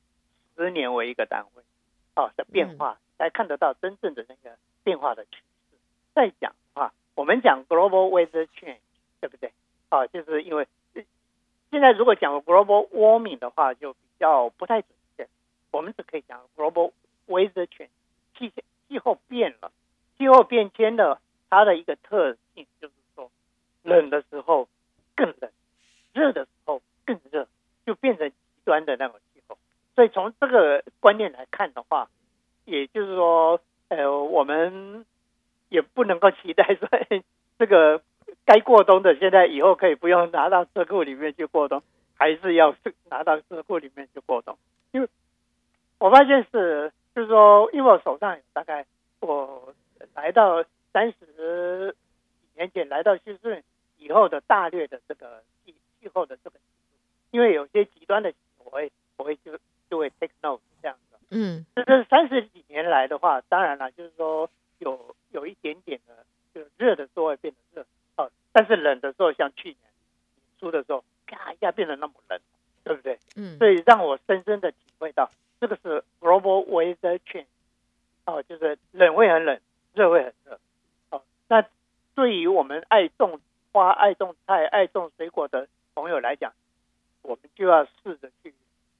[0.55, 1.63] 十年为一个单位，
[2.15, 5.31] 哦的变化才看得到真正的那个变化的趋
[5.71, 5.77] 势。
[6.13, 8.77] 再讲的话，我们讲 global weather change，
[9.19, 9.51] 对不对？
[9.89, 10.67] 哦，就是因为
[11.71, 15.27] 现在如果讲 global warming 的话，就比较不太准确。
[15.71, 16.91] 我们只可以讲 global
[17.27, 17.89] weather change，
[18.37, 18.53] 气
[18.87, 19.71] 气候变了，
[20.17, 21.19] 气候变迁的
[21.49, 23.31] 它的一个特性就是说。
[23.83, 24.69] 冷的时候
[25.15, 25.49] 更冷，
[26.13, 27.47] 热的时候更热，
[27.83, 29.57] 就变成极端的那种气候。
[29.95, 32.07] 所以从这个观念来看的话，
[32.65, 35.03] 也就是说，呃，我们
[35.69, 36.87] 也不能够期待说，
[37.57, 38.03] 这个
[38.45, 41.81] 该过冬的，现在以后可以不用拿到车库里面去过冬，
[42.15, 42.75] 还是要
[43.09, 44.57] 拿到车库里面去过冬。
[44.91, 45.07] 因为
[45.99, 48.85] 我发现是，就是说，因为我手上有大概
[49.19, 49.73] 我
[50.13, 50.63] 来到
[50.93, 51.95] 三十
[52.33, 53.63] 几年前来到休斯顿。
[54.03, 56.55] 以后的大略的这个气气候的这个，
[57.29, 59.59] 因为有些极端的，我会我会就
[59.91, 61.19] 就会 take note 这样子。
[61.29, 67.85] 嗯，就是三十几年来的话，当然了，就是说有有一点点的，就热的时候会变得热，
[68.51, 69.77] 但是冷的时候，像去年
[70.59, 72.39] 初的时候，啪一下变得那么冷，
[72.83, 73.19] 对不对？
[73.35, 75.29] 嗯，所以让我深深的体会到，
[75.59, 77.45] 这个是 global weather change，
[78.25, 79.59] 哦，就是冷会很冷，
[79.93, 80.59] 热会很热。
[81.09, 81.65] 哦，那
[82.15, 83.39] 对于我们爱种。
[83.73, 86.51] 花爱种菜、爱种水果的朋友来讲，
[87.21, 88.53] 我们就要试着去，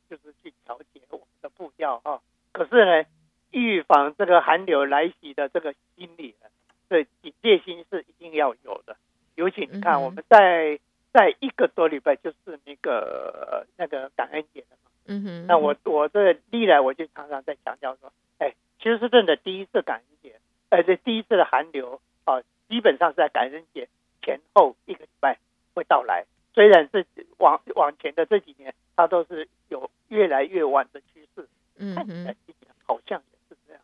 [0.10, 2.22] 就是去调节我们的步调哈。
[2.54, 3.06] 可是呢，
[3.50, 6.48] 预防这个寒流来袭的这个心理呢，
[6.90, 8.96] 这警戒心是一定要有的。
[9.36, 10.80] 尤其你看，我们在
[11.14, 14.92] 在一个多礼拜就是那个那个感恩节了嘛。
[15.06, 15.48] 嗯哼。
[15.48, 23.88] 那我我这历来我就常常在强调说，哎，休斯顿的第一次感恩节，呃，这第一次的寒流啊，基本上是在感恩节
[24.22, 25.38] 前后一个礼拜
[25.74, 26.26] 会到来。
[26.54, 27.06] 虽然是
[27.38, 31.48] 往往前的这几年，它都是有越来越晚的趋势。
[31.78, 32.36] 嗯哼。
[32.84, 33.82] 好像也是这样，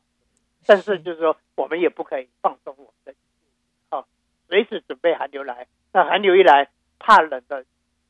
[0.66, 3.14] 但是就是说，我们也不可以放松我们的，
[3.90, 4.06] 好，
[4.50, 5.68] 随时准备寒流来。
[5.94, 6.68] 那寒流一来，
[7.00, 7.64] 怕冷的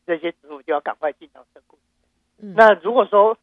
[0.08, 1.78] 这些植物就要赶快进到车库。
[2.38, 3.38] 那如果说，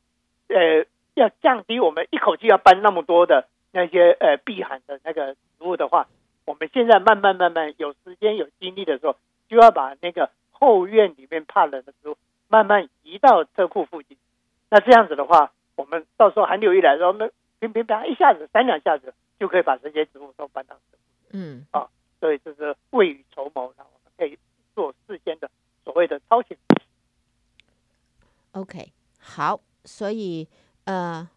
[0.49, 0.85] 呃，
[1.15, 6.09] 要降低我们一口气要搬那么多的那些呃避寒的那个植物的话，
[6.45, 9.17] 我们现在慢慢慢慢有时间有精力的时候，
[9.49, 12.17] 就要把那个后院里面怕冷的植物
[12.49, 14.17] 慢慢移到车库附近。
[14.69, 17.31] 那这样子的话，我们到时候寒流一来的时候，那
[17.61, 20.99] 乒乒乓一下子三两下子就可以把这些植物都搬到这。
[21.33, 21.89] 嗯，啊，
[22.25, 24.39] 所以就是未雨绸缪，然后我们可以
[24.75, 25.51] 做事先的
[25.85, 26.57] 所谓的超前。
[28.53, 30.49] OK，好，所以
[30.85, 31.29] 呃，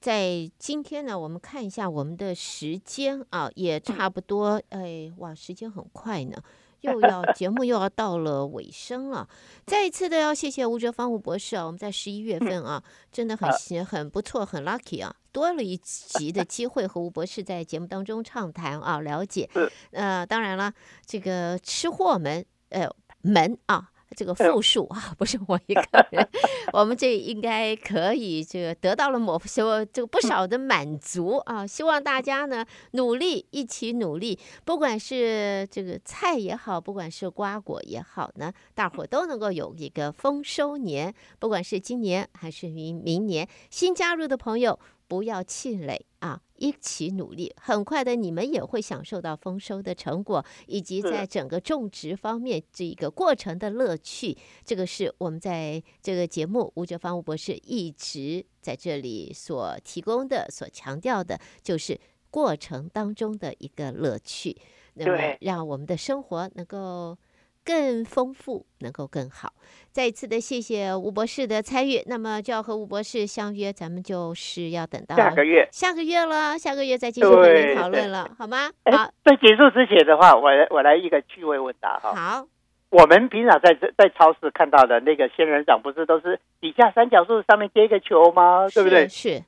[0.00, 6.42] 在今天呢，我们看一下我们的时间啊，也差不多，哎，哇，时间很快呢。
[6.82, 9.28] 又要节目又要到了尾声了，
[9.64, 11.64] 再一次的要谢谢吴哲芳吴博士啊！
[11.66, 19.48] 我们在十一月份啊，真的很行很不错，很 lucky 啊，多了一集的机会和吴博士在节目当中畅谈啊，了解。
[19.92, 20.72] 呃，当然了，
[21.06, 22.88] 这个吃货们呃
[23.22, 23.88] 们啊。
[24.16, 26.28] 这个复数啊，不是我一个人，
[26.72, 31.66] 我们这应该可以这个得到了某些这个不少的满足啊。
[31.66, 41.14] 希望大家呢努力，一起努力，不管是这个菜也好，不管是瓜果也好呢，大伙都能够有一个丰收年。
[41.38, 44.78] 不管是今年还是明明年，新加入的朋友。
[45.08, 46.40] 不要气馁啊！
[46.56, 54.38] 一起努力，很快的，你们也会享受到丰收的成果，以及在整个种植方面这个过程的乐趣。
[54.64, 61.98] 这个是我们在这个节目吴哲芳吴博士一直在这里所提供的、所强调的，就是
[62.30, 64.56] 过程当中的一个乐趣。
[64.94, 67.18] 那么，让我们的生活能够。
[67.64, 69.52] 更丰富，能够更好。
[69.90, 78.70] 再一次的谢谢吴博士的参与，那么就要和吴博士相约，咱们就是要等到下个月，下个月了，下个月再继续和您讨论了，好吗？
[78.90, 82.14] 好，在结束之前的话，我来我来一个趣味问答哈。
[82.14, 82.46] 好，
[82.90, 88.66] 我们平常在在超市看到的那个仙人掌，不是都是底下三角树上面接一个球吗？
[88.72, 89.06] 对不对？
[89.08, 89.44] 是。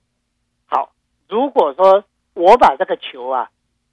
[0.67, 0.93] 好，
[1.29, 2.05] 如果说
[2.35, 3.49] 我把这个球啊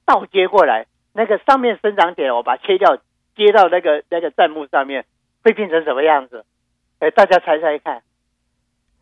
[0.05, 2.97] 倒接过来，那个上面生长点我把它切掉。
[3.45, 5.05] 接到那个那个弹幕上面
[5.43, 6.45] 会变成什么样子？
[6.99, 8.03] 哎，大家猜猜看。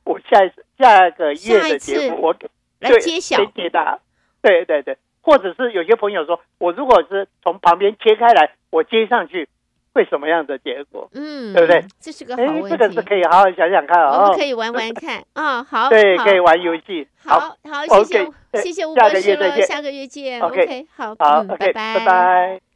[0.05, 2.35] 我下一次下个月的节目，我
[2.79, 3.35] 来揭晓。
[3.37, 3.99] 先解答。
[4.41, 9.49] 对对对，或者是有些朋友说，我如果是从旁边切开来，我接上去
[9.93, 11.09] 会什么样的结果？
[11.13, 11.83] 嗯，对不对？
[11.99, 12.69] 这是个好问题。
[12.69, 14.21] 这个是可以好好想想看哦。
[14.21, 15.61] 我们可以玩玩看啊。
[15.61, 17.05] 好，对，可以玩游戏。
[17.25, 19.61] 好好，谢谢谢谢吴博士了。
[19.61, 20.41] 下个月见。
[20.41, 22.68] OK，好，好，拜拜，拜拜。